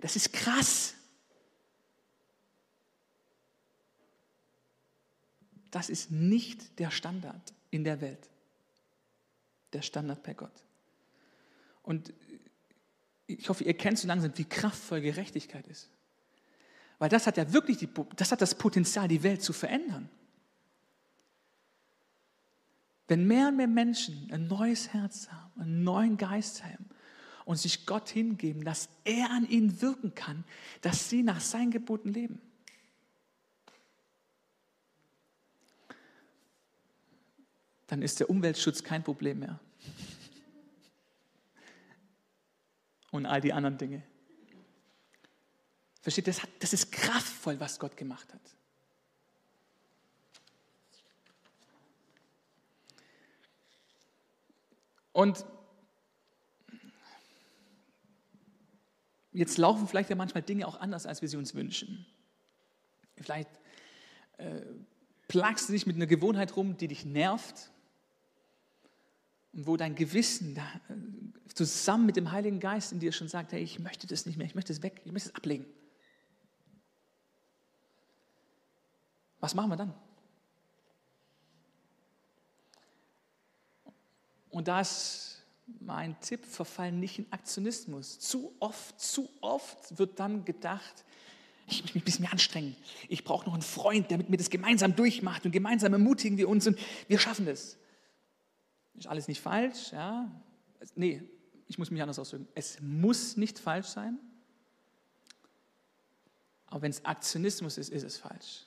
Das 0.00 0.16
ist 0.16 0.32
krass. 0.32 0.94
Das 5.70 5.90
ist 5.90 6.10
nicht 6.10 6.78
der 6.78 6.90
Standard 6.90 7.52
in 7.70 7.84
der 7.84 8.00
Welt. 8.00 8.30
Der 9.72 9.82
Standard 9.82 10.22
bei 10.22 10.34
Gott. 10.34 10.64
Und 11.82 12.12
ich 13.26 13.48
hoffe, 13.48 13.64
ihr 13.64 13.74
kennt 13.74 13.98
so 13.98 14.08
langsam, 14.08 14.36
wie 14.36 14.44
kraftvoll 14.44 15.00
Gerechtigkeit 15.00 15.66
ist. 15.68 15.88
Weil 17.00 17.08
das 17.08 17.26
hat 17.26 17.36
ja 17.36 17.52
wirklich 17.52 17.78
die, 17.78 17.88
das 18.14 18.30
hat 18.30 18.40
das 18.40 18.54
Potenzial, 18.54 19.08
die 19.08 19.24
Welt 19.24 19.42
zu 19.42 19.52
verändern. 19.52 20.08
Wenn 23.08 23.26
mehr 23.26 23.48
und 23.48 23.56
mehr 23.56 23.66
Menschen 23.66 24.30
ein 24.30 24.46
neues 24.46 24.92
Herz 24.92 25.28
haben, 25.32 25.60
einen 25.60 25.82
neuen 25.82 26.16
Geist 26.16 26.62
haben 26.64 26.88
und 27.44 27.56
sich 27.56 27.84
Gott 27.86 28.08
hingeben, 28.08 28.64
dass 28.64 28.88
er 29.02 29.30
an 29.30 29.48
ihnen 29.48 29.82
wirken 29.82 30.14
kann, 30.14 30.44
dass 30.80 31.10
sie 31.10 31.24
nach 31.24 31.40
seinen 31.40 31.72
Geboten 31.72 32.10
leben. 32.10 32.40
dann 37.90 38.02
ist 38.02 38.20
der 38.20 38.30
Umweltschutz 38.30 38.84
kein 38.84 39.02
Problem 39.02 39.40
mehr. 39.40 39.58
Und 43.10 43.26
all 43.26 43.40
die 43.40 43.52
anderen 43.52 43.78
Dinge. 43.78 44.02
Versteht, 46.00 46.26
das, 46.26 46.40
das 46.58 46.72
ist 46.72 46.90
kraftvoll, 46.92 47.60
was 47.60 47.78
Gott 47.78 47.96
gemacht 47.96 48.32
hat. 48.32 48.40
Und 55.12 55.44
jetzt 59.32 59.58
laufen 59.58 59.86
vielleicht 59.86 60.08
ja 60.08 60.16
manchmal 60.16 60.42
Dinge 60.42 60.66
auch 60.66 60.80
anders, 60.80 61.04
als 61.04 61.20
wir 61.20 61.28
sie 61.28 61.36
uns 61.36 61.54
wünschen. 61.54 62.06
Vielleicht 63.16 63.50
äh, 64.38 64.62
plagst 65.28 65.68
du 65.68 65.72
dich 65.72 65.86
mit 65.86 65.96
einer 65.96 66.06
Gewohnheit 66.06 66.56
rum, 66.56 66.76
die 66.78 66.88
dich 66.88 67.04
nervt 67.04 67.70
und 69.52 69.66
wo 69.66 69.76
dein 69.76 69.94
Gewissen 69.94 70.54
da, 70.54 70.62
äh, 70.88 71.52
zusammen 71.52 72.06
mit 72.06 72.16
dem 72.16 72.32
Heiligen 72.32 72.60
Geist 72.60 72.92
in 72.92 73.00
dir 73.00 73.12
schon 73.12 73.28
sagt, 73.28 73.52
hey, 73.52 73.62
ich 73.62 73.78
möchte 73.78 74.06
das 74.06 74.24
nicht 74.24 74.38
mehr, 74.38 74.46
ich 74.46 74.54
möchte 74.54 74.72
es 74.72 74.82
weg, 74.82 75.02
ich 75.04 75.12
möchte 75.12 75.28
es 75.28 75.34
ablegen. 75.34 75.66
Was 79.40 79.54
machen 79.54 79.70
wir 79.70 79.76
dann? 79.76 79.94
Und 84.50 84.68
da 84.68 84.80
ist 84.80 85.42
mein 85.80 86.18
Tipp, 86.20 86.44
verfallen 86.44 87.00
nicht 87.00 87.18
in 87.18 87.32
Aktionismus. 87.32 88.18
Zu 88.18 88.54
oft, 88.58 89.00
zu 89.00 89.28
oft 89.40 89.98
wird 89.98 90.18
dann 90.18 90.44
gedacht, 90.44 91.04
ich 91.68 91.82
muss 91.82 91.94
mich 91.94 92.02
ein 92.02 92.04
bisschen 92.04 92.22
mehr 92.22 92.32
anstrengen. 92.32 92.76
Ich 93.08 93.24
brauche 93.24 93.46
noch 93.46 93.54
einen 93.54 93.62
Freund, 93.62 94.10
der 94.10 94.18
mit 94.18 94.28
mir 94.28 94.36
das 94.36 94.50
gemeinsam 94.50 94.96
durchmacht 94.96 95.44
und 95.46 95.52
gemeinsam 95.52 95.92
ermutigen 95.92 96.36
wir 96.36 96.48
uns 96.48 96.66
und 96.66 96.78
wir 97.06 97.18
schaffen 97.18 97.46
das. 97.46 97.76
Ist 98.94 99.06
alles 99.06 99.28
nicht 99.28 99.40
falsch? 99.40 99.92
Ja? 99.92 100.30
Nee, 100.96 101.22
ich 101.68 101.78
muss 101.78 101.90
mich 101.90 102.02
anders 102.02 102.18
ausdrücken. 102.18 102.48
Es 102.54 102.80
muss 102.80 103.36
nicht 103.36 103.58
falsch 103.58 103.86
sein. 103.86 104.18
Aber 106.66 106.82
wenn 106.82 106.90
es 106.90 107.04
Aktionismus 107.04 107.78
ist, 107.78 107.88
ist 107.90 108.02
es 108.02 108.16
falsch. 108.16 108.66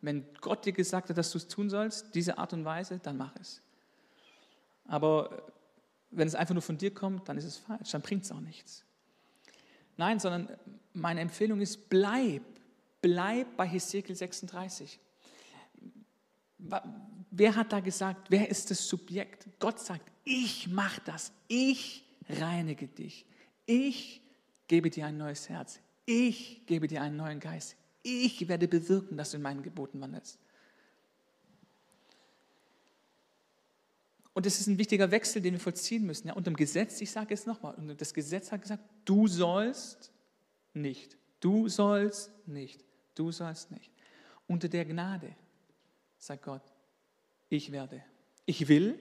Wenn 0.00 0.26
Gott 0.40 0.64
dir 0.64 0.72
gesagt 0.72 1.10
hat, 1.10 1.18
dass 1.18 1.32
du 1.32 1.38
es 1.38 1.48
tun 1.48 1.70
sollst, 1.70 2.14
diese 2.14 2.38
Art 2.38 2.52
und 2.52 2.64
Weise, 2.64 3.00
dann 3.02 3.16
mach 3.16 3.34
es. 3.36 3.60
Aber 4.84 5.42
wenn 6.10 6.28
es 6.28 6.34
einfach 6.34 6.54
nur 6.54 6.62
von 6.62 6.78
dir 6.78 6.94
kommt, 6.94 7.28
dann 7.28 7.36
ist 7.36 7.44
es 7.44 7.56
falsch, 7.58 7.90
dann 7.90 8.02
bringt 8.02 8.24
es 8.24 8.32
auch 8.32 8.40
nichts. 8.40 8.84
Nein, 9.96 10.20
sondern 10.20 10.56
meine 10.94 11.20
Empfehlung 11.20 11.60
ist, 11.60 11.88
bleib 11.88 12.42
bleib 13.00 13.56
bei 13.56 13.66
Hesekiel 13.66 14.16
36. 14.16 14.98
Wer 17.30 17.56
hat 17.56 17.72
da 17.72 17.80
gesagt, 17.80 18.30
wer 18.30 18.48
ist 18.48 18.70
das 18.70 18.88
Subjekt? 18.88 19.48
Gott 19.58 19.78
sagt, 19.78 20.10
ich 20.24 20.68
mache 20.68 21.00
das, 21.04 21.32
ich 21.46 22.04
reinige 22.28 22.88
dich, 22.88 23.24
ich 23.64 24.20
gebe 24.66 24.90
dir 24.90 25.06
ein 25.06 25.16
neues 25.16 25.48
Herz, 25.48 25.80
ich 26.04 26.66
gebe 26.66 26.88
dir 26.88 27.02
einen 27.02 27.16
neuen 27.16 27.40
Geist, 27.40 27.76
ich 28.02 28.48
werde 28.48 28.68
bewirken, 28.68 29.16
dass 29.16 29.30
du 29.30 29.36
in 29.36 29.42
meinen 29.42 29.62
Geboten 29.62 30.00
wandelst. 30.00 30.38
Und 34.38 34.46
das 34.46 34.60
ist 34.60 34.68
ein 34.68 34.78
wichtiger 34.78 35.10
Wechsel, 35.10 35.42
den 35.42 35.54
wir 35.54 35.60
vollziehen 35.60 36.06
müssen. 36.06 36.28
Ja, 36.28 36.34
unter 36.34 36.50
dem 36.50 36.56
Gesetz, 36.56 37.00
ich 37.00 37.10
sage 37.10 37.34
es 37.34 37.44
nochmal, 37.44 37.74
das 37.96 38.14
Gesetz 38.14 38.52
hat 38.52 38.62
gesagt, 38.62 38.84
du 39.04 39.26
sollst 39.26 40.12
nicht, 40.74 41.16
du 41.40 41.68
sollst 41.68 42.30
nicht, 42.46 42.84
du 43.16 43.32
sollst 43.32 43.72
nicht. 43.72 43.90
Unter 44.46 44.68
der 44.68 44.84
Gnade 44.84 45.34
sagt 46.18 46.44
Gott, 46.44 46.62
ich 47.48 47.72
werde. 47.72 48.04
Ich 48.46 48.68
will 48.68 48.96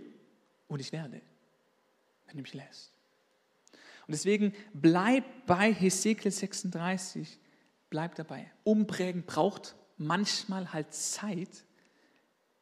und 0.68 0.80
ich 0.80 0.92
werde, 0.92 1.22
wenn 2.26 2.38
du 2.38 2.42
mich 2.42 2.54
lässt. 2.54 2.92
Und 4.08 4.14
deswegen 4.14 4.54
bleib 4.74 5.24
bei 5.46 5.74
Hesekiel 5.74 6.32
36, 6.32 7.40
bleib 7.90 8.16
dabei. 8.16 8.52
Umprägen 8.64 9.24
braucht 9.24 9.76
manchmal 9.98 10.74
halt 10.74 10.94
Zeit, 10.94 11.66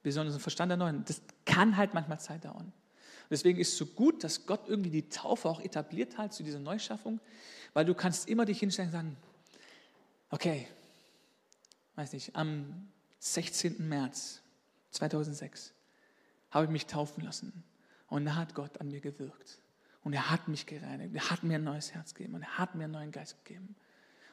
besonders 0.03 0.35
im 0.35 0.41
Verstand 0.41 0.71
erneuern. 0.71 1.03
Das 1.07 1.21
kann 1.45 1.77
halt 1.77 1.93
manchmal 1.93 2.19
Zeit 2.19 2.45
dauern. 2.45 2.71
Deswegen 3.29 3.59
ist 3.59 3.73
es 3.73 3.77
so 3.77 3.87
gut, 3.87 4.23
dass 4.23 4.45
Gott 4.45 4.67
irgendwie 4.67 4.91
die 4.91 5.09
Taufe 5.09 5.49
auch 5.49 5.59
etabliert 5.59 6.17
hat 6.17 6.33
zu 6.33 6.43
dieser 6.43 6.59
Neuschaffung, 6.59 7.19
weil 7.73 7.85
du 7.85 7.93
kannst 7.93 8.29
immer 8.29 8.45
dich 8.45 8.59
hinstellen 8.59 8.89
und 8.89 8.93
sagen, 8.93 9.17
okay, 10.29 10.67
weiß 11.95 12.13
nicht, 12.13 12.35
am 12.35 12.87
16. 13.19 13.87
März 13.87 14.41
2006 14.91 15.73
habe 16.51 16.65
ich 16.65 16.71
mich 16.71 16.85
taufen 16.85 17.23
lassen 17.23 17.63
und 18.07 18.25
da 18.25 18.35
hat 18.35 18.53
Gott 18.53 18.79
an 18.79 18.89
mir 18.89 19.01
gewirkt. 19.01 19.59
Und 20.03 20.13
er 20.13 20.29
hat 20.29 20.47
mich 20.47 20.67
gereinigt, 20.67 21.15
er 21.15 21.31
hat 21.31 21.41
mir 21.41 21.55
ein 21.55 21.63
neues 21.63 21.95
Herz 21.95 22.13
gegeben 22.13 22.35
und 22.35 22.43
er 22.43 22.59
hat 22.59 22.75
mir 22.75 22.83
einen 22.83 22.93
neuen 22.93 23.11
Geist 23.11 23.43
gegeben. 23.43 23.75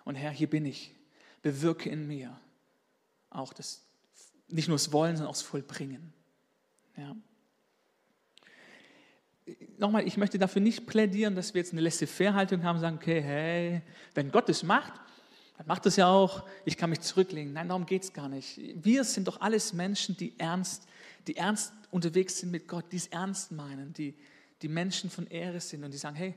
Und 0.05 0.15
Herr, 0.17 0.31
hier 0.31 0.49
bin 0.49 0.65
ich, 0.67 0.95
bewirke 1.43 1.89
in 1.89 2.07
mir 2.07 2.39
auch 3.31 3.53
das, 3.53 3.83
nicht 4.49 4.69
nur 4.69 4.77
das 4.77 4.93
Wollen, 4.93 5.17
sondern 5.17 5.31
auch 5.31 5.37
das 5.37 5.43
Vollbringen. 5.43 6.13
Ja. 6.97 7.17
Nochmal, 9.79 10.07
ich 10.07 10.17
möchte 10.17 10.39
dafür 10.39 10.63
nicht 10.63 10.87
plädieren, 10.87 11.35
dass 11.35 11.55
wir 11.55 11.61
jetzt 11.61 11.73
eine 11.73 11.81
Laissez-faire-Haltung 11.81 12.63
haben 12.63 12.79
sagen, 12.79 12.97
okay, 12.97 13.21
hey, 13.21 13.83
wenn 14.15 14.31
Gott 14.31 14.49
es 14.49 14.63
macht, 14.63 14.93
dann 15.59 15.67
macht 15.67 15.87
es 15.87 15.97
ja 15.97 16.09
auch, 16.09 16.45
ich 16.65 16.77
kann 16.77 16.91
mich 16.91 17.01
zurücklegen. 17.01 17.53
Nein, 17.53 17.69
darum 17.69 17.87
geht 17.87 18.05
es 18.05 18.13
gar 18.13 18.29
nicht. 18.29 18.61
Wir 18.75 19.05
sind 19.05 19.29
doch 19.29 19.41
alles 19.41 19.73
Menschen, 19.73 20.17
die 20.17 20.39
ernst, 20.39 20.87
die 21.27 21.37
ernst 21.37 21.73
unterwegs 21.91 22.39
sind 22.39 22.51
mit 22.51 22.69
Gott, 22.69 22.87
die 22.93 22.97
es 22.97 23.09
ernst 23.09 23.53
meinen, 23.53 23.93
die, 23.93 24.15
die 24.63 24.69
Menschen 24.69 25.11
von 25.11 25.27
Ehre 25.27 25.61
sind 25.61 25.85
und 25.85 25.93
die 25.93 25.99
sagen, 25.99 26.17
hey, 26.17 26.35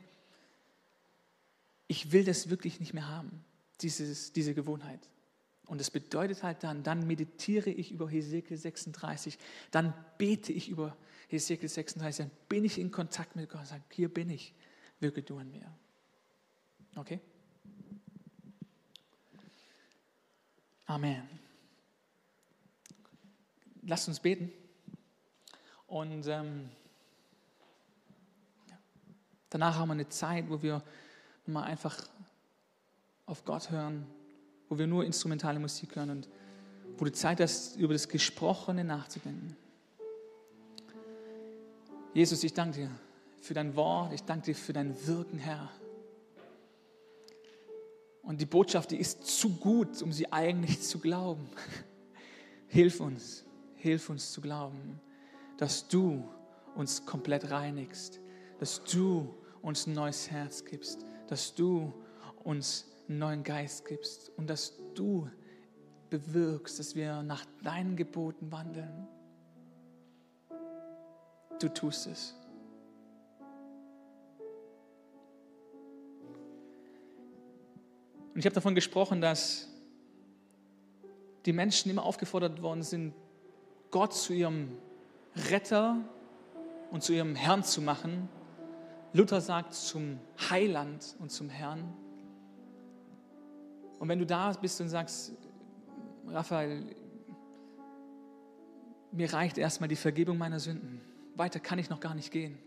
ich 1.88 2.12
will 2.12 2.24
das 2.24 2.50
wirklich 2.50 2.80
nicht 2.80 2.94
mehr 2.94 3.08
haben, 3.08 3.44
dieses, 3.82 4.34
diese 4.34 4.54
Gewohnheit. 4.54 5.10
Und 5.68 5.82
das 5.82 5.90
bedeutet 5.90 6.44
halt 6.44 6.64
dann, 6.64 6.84
dann 6.84 7.08
meditiere 7.08 7.70
ich 7.70 7.92
über 7.92 8.10
Hesekiel 8.10 8.58
36, 8.58 9.38
dann 9.72 9.94
bete 10.18 10.54
ich 10.54 10.70
über 10.70 10.96
Hesekiel 11.28 11.70
36, 11.70 12.26
dann 12.26 12.32
bin 12.48 12.66
ich 12.66 12.78
in 12.78 12.92
Kontakt 12.92 13.36
mit 13.36 13.50
Gott 13.50 13.62
und 13.62 13.68
sage, 13.68 13.84
hier 13.92 14.14
bin 14.14 14.30
ich, 14.30 14.54
wirke 15.00 15.24
du 15.24 15.38
an 15.38 15.50
mir. 15.50 15.66
Okay? 16.96 17.20
Amen. 20.86 21.28
Lasst 23.82 24.08
uns 24.08 24.20
beten. 24.20 24.52
Und 25.88 26.28
ähm, 26.28 26.70
danach 29.50 29.76
haben 29.78 29.90
wir 29.90 29.94
eine 29.94 30.10
Zeit, 30.10 30.50
wo 30.50 30.62
wir 30.62 30.84
mal 31.48 31.64
einfach 31.64 32.08
auf 33.26 33.44
Gott 33.46 33.72
hören, 33.72 34.06
wo 34.70 34.78
wir 34.78 34.88
nur 34.88 35.06
instrumentale 35.06 35.60
Musik 35.60 35.96
hören 35.96 36.10
und 36.10 36.30
wo 36.98 37.06
du 37.06 37.12
Zeit 37.12 37.40
hast, 37.40 37.76
über 37.76 37.94
das 37.94 38.08
Gesprochene 38.08 38.84
nachzudenken. 38.84 39.56
Jesus, 42.14 42.44
ich 42.44 42.54
danke 42.54 42.80
dir 42.80 42.92
für 43.42 43.54
dein 43.54 43.76
Wort, 43.76 44.14
ich 44.14 44.24
danke 44.24 44.46
dir 44.46 44.56
für 44.56 44.74
dein 44.74 44.96
Wirken, 45.06 45.38
Herr. 45.38 45.70
Und 48.22 48.42
die 48.42 48.46
Botschaft, 48.46 48.92
die 48.92 48.98
ist 48.98 49.26
zu 49.26 49.50
gut, 49.50 50.02
um 50.02 50.12
sie 50.12 50.32
eigentlich 50.32 50.82
zu 50.82 51.00
glauben. 51.00 51.48
Hilf 52.68 53.00
uns, 53.00 53.46
hilf 53.76 54.10
uns 54.10 54.32
zu 54.32 54.42
glauben, 54.42 55.00
dass 55.58 55.88
du 55.88 56.28
uns 56.76 57.06
komplett 57.06 57.52
reinigst, 57.52 58.20
dass 58.60 58.84
du 58.84 59.34
uns 59.62 59.86
ein 59.86 59.94
neues 59.94 60.32
Herz 60.32 60.66
gibst, 60.66 61.06
dass 61.28 61.54
du 61.54 61.94
uns 62.44 62.86
einen 63.08 63.20
neuen 63.20 63.44
Geist 63.44 63.86
gibst 63.86 64.32
und 64.38 64.50
dass 64.50 64.78
du 64.94 65.30
bewirkst, 66.10 66.80
dass 66.80 66.96
wir 66.96 67.24
nach 67.24 67.46
deinen 67.64 67.96
Geboten 67.96 68.52
wandeln. 68.52 69.08
Du 71.60 71.70
tust 71.70 72.08
es. 72.08 72.36
Und 78.34 78.40
ich 78.40 78.46
habe 78.46 78.56
davon 78.56 78.76
gesprochen, 78.76 79.22
dass 79.22 79.70
die 81.46 81.54
Menschen 81.54 81.90
immer 81.90 82.04
aufgefordert 82.04 82.62
worden 82.62 82.84
sind, 82.84 83.14
Gott 83.92 84.14
zu 84.14 84.34
ihrem 84.34 84.78
Retter 85.50 85.98
und 86.92 87.02
zu 87.02 87.14
ihrem 87.14 87.36
Herrn 87.36 87.64
zu 87.64 87.82
machen. 87.82 88.28
Luther 89.14 89.40
sagt 89.40 89.74
zum 89.74 90.20
Heiland 90.50 91.16
und 91.20 91.32
zum 91.32 91.48
Herrn. 91.50 91.94
Und 94.00 94.10
wenn 94.10 94.20
du 94.20 94.26
da 94.26 94.52
bist 94.52 94.80
und 94.82 94.90
sagst, 94.90 95.34
Raphael, 96.28 96.96
mir 99.12 99.32
reicht 99.32 99.58
erstmal 99.58 99.88
die 99.88 99.96
Vergebung 99.96 100.38
meiner 100.38 100.60
Sünden, 100.60 101.02
weiter 101.36 101.60
kann 101.60 101.80
ich 101.80 101.90
noch 101.90 102.00
gar 102.00 102.16
nicht 102.16 102.32
gehen, 102.32 102.58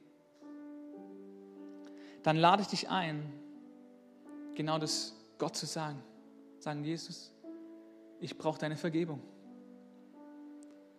dann 2.23 2.37
lade 2.37 2.63
ich 2.63 2.69
dich 2.69 2.89
ein, 2.89 3.33
genau 4.55 4.79
das 4.79 5.15
Gott 5.39 5.57
zu 5.57 5.67
sagen. 5.67 6.03
Sagen, 6.59 6.83
Jesus, 6.83 7.33
ich 8.21 8.37
brauche 8.37 8.59
deine 8.59 8.77
Vergebung. 8.77 9.23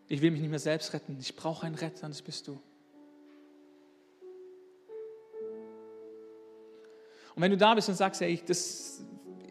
Ich 0.08 0.22
will 0.22 0.32
mich 0.32 0.42
nicht 0.42 0.50
mehr 0.50 0.60
selbst 0.60 0.94
retten. 0.94 1.18
Ich 1.20 1.36
brauche 1.36 1.66
einen 1.66 1.76
Retter 1.76 2.06
und 2.06 2.12
das 2.12 2.22
bist 2.22 2.48
du. 2.48 2.60
Und 7.36 7.44
wenn 7.44 7.52
du 7.52 7.58
da 7.58 7.76
bist 7.76 7.90
und 7.90 7.96
sagst, 7.96 8.22
ja, 8.22 8.28
ich, 8.28 8.44
das, 8.44 9.04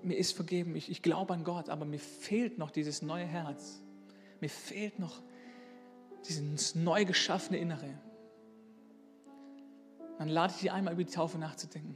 mir 0.08 0.16
ist 0.16 0.32
vergeben, 0.32 0.74
ich, 0.74 0.90
ich 0.90 1.02
glaube 1.02 1.34
an 1.34 1.44
Gott, 1.44 1.68
aber 1.68 1.84
mir 1.84 2.00
fehlt 2.00 2.58
noch 2.58 2.70
dieses 2.70 3.02
neue 3.02 3.24
Herz. 3.24 3.80
Mir 4.40 4.50
fehlt 4.50 4.98
noch 4.98 5.22
dieses 6.26 6.74
neu 6.74 7.04
geschaffene 7.04 7.58
Innere. 7.58 7.98
Dann 10.18 10.28
lade 10.28 10.52
ich 10.54 10.60
dich 10.60 10.72
einmal 10.72 10.94
über 10.94 11.04
die 11.04 11.12
Taufe 11.12 11.38
nachzudenken. 11.38 11.94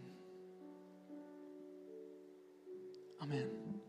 Amen. 3.18 3.81